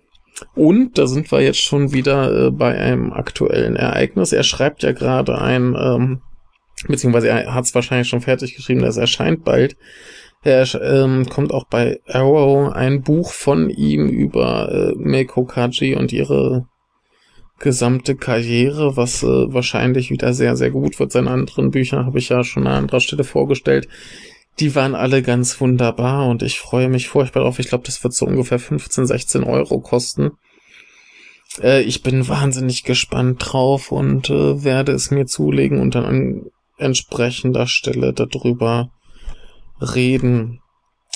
Und 0.55 0.97
da 0.97 1.05
sind 1.05 1.31
wir 1.31 1.41
jetzt 1.41 1.61
schon 1.61 1.93
wieder 1.93 2.47
äh, 2.47 2.51
bei 2.51 2.75
einem 2.75 3.13
aktuellen 3.13 3.75
Ereignis. 3.75 4.31
Er 4.31 4.43
schreibt 4.43 4.81
ja 4.81 4.91
gerade 4.91 5.39
ein 5.39 5.75
ähm, 5.79 6.21
beziehungsweise 6.87 7.29
er 7.29 7.53
hat 7.53 7.65
es 7.65 7.75
wahrscheinlich 7.75 8.07
schon 8.07 8.21
fertig 8.21 8.55
geschrieben, 8.55 8.81
das 8.81 8.97
erscheint 8.97 9.43
bald. 9.43 9.75
Er 10.43 10.67
ähm, 10.81 11.27
kommt 11.29 11.53
auch 11.53 11.65
bei 11.65 11.99
Arrow 12.07 12.73
ein 12.73 13.03
Buch 13.03 13.31
von 13.31 13.69
ihm 13.69 14.07
über 14.07 14.71
äh, 14.71 14.93
Meiko 14.97 15.45
Kaji 15.45 15.95
und 15.95 16.11
ihre 16.11 16.65
gesamte 17.59 18.15
Karriere, 18.15 18.97
was 18.97 19.21
äh, 19.21 19.27
wahrscheinlich 19.27 20.09
wieder 20.09 20.33
sehr, 20.33 20.55
sehr 20.55 20.71
gut 20.71 20.99
wird. 20.99 21.11
Seine 21.11 21.29
anderen 21.29 21.69
Bücher 21.69 22.05
habe 22.05 22.17
ich 22.17 22.29
ja 22.29 22.43
schon 22.43 22.65
an 22.65 22.73
anderer 22.73 23.01
Stelle 23.01 23.23
vorgestellt. 23.23 23.87
Die 24.59 24.73
waren 24.73 24.95
alle 24.95 25.21
ganz 25.21 25.61
wunderbar 25.61 26.27
und 26.27 26.41
ich 26.41 26.59
freue 26.59 26.89
mich 26.89 27.07
furchtbar 27.07 27.43
drauf. 27.43 27.59
Ich 27.59 27.69
glaube, 27.69 27.83
das 27.85 28.03
wird 28.03 28.13
so 28.13 28.25
ungefähr 28.25 28.59
15, 28.59 29.05
16 29.05 29.43
Euro 29.43 29.79
kosten. 29.79 30.31
Äh, 31.61 31.81
ich 31.83 32.01
bin 32.01 32.27
wahnsinnig 32.27 32.83
gespannt 32.83 33.43
drauf 33.45 33.91
und 33.91 34.31
äh, 34.31 34.63
werde 34.63 34.91
es 34.91 35.11
mir 35.11 35.27
zulegen 35.27 35.79
und 35.79 35.93
dann 35.93 36.05
an 36.05 36.45
entsprechender 36.77 37.67
Stelle 37.67 38.11
darüber 38.11 38.89
reden. 39.81 40.61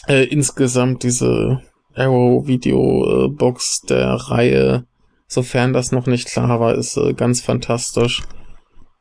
Äh, 0.07 0.25
insgesamt 0.25 1.03
diese 1.03 1.61
Arrow 1.95 2.45
Video 2.45 3.29
Box 3.29 3.81
der 3.81 4.13
Reihe, 4.13 4.85
sofern 5.27 5.73
das 5.73 5.91
noch 5.91 6.07
nicht 6.07 6.27
klar 6.27 6.59
war, 6.59 6.75
ist 6.75 6.97
äh, 6.97 7.13
ganz 7.13 7.41
fantastisch. 7.41 8.23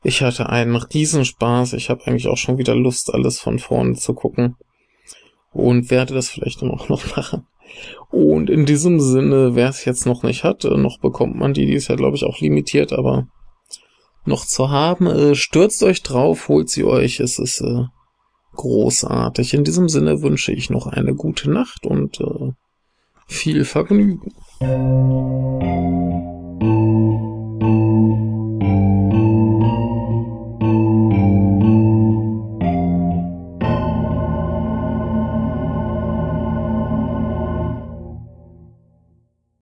Ich 0.03 0.21
hatte 0.21 0.49
einen 0.49 0.75
Riesenspaß. 0.75 1.73
Ich 1.73 1.89
habe 1.89 2.05
eigentlich 2.05 2.27
auch 2.27 2.37
schon 2.37 2.57
wieder 2.57 2.75
Lust, 2.75 3.13
alles 3.13 3.39
von 3.39 3.57
vorne 3.57 3.95
zu 3.95 4.13
gucken. 4.13 4.55
Und 5.51 5.89
werde 5.89 6.13
das 6.13 6.29
vielleicht 6.29 6.61
dann 6.61 6.71
auch 6.71 6.89
noch 6.89 7.15
machen. 7.15 7.47
Und 8.11 8.49
in 8.49 8.65
diesem 8.65 8.99
Sinne, 8.99 9.55
wer 9.55 9.69
es 9.69 9.85
jetzt 9.85 10.05
noch 10.05 10.23
nicht 10.23 10.43
hat, 10.43 10.63
äh, 10.63 10.77
noch 10.77 10.99
bekommt 10.99 11.35
man 11.35 11.53
die. 11.53 11.65
Die 11.65 11.73
ist 11.73 11.87
ja, 11.87 11.95
glaube 11.95 12.15
ich, 12.15 12.23
auch 12.23 12.39
limitiert, 12.39 12.93
aber 12.93 13.27
noch 14.25 14.45
zu 14.45 14.69
haben. 14.69 15.07
Äh, 15.07 15.35
stürzt 15.35 15.81
euch 15.83 16.03
drauf, 16.03 16.47
holt 16.49 16.69
sie 16.69 16.83
euch. 16.83 17.19
Es 17.19 17.39
ist 17.39 17.61
äh, 17.61 17.85
großartig. 18.55 19.53
In 19.53 19.63
diesem 19.63 19.89
Sinne 19.89 20.21
wünsche 20.21 20.51
ich 20.51 20.69
noch 20.69 20.87
eine 20.87 21.13
gute 21.13 21.49
Nacht 21.49 21.85
und 21.85 22.19
äh, 22.19 22.51
viel 23.27 23.65
Vergnügen. 23.65 24.31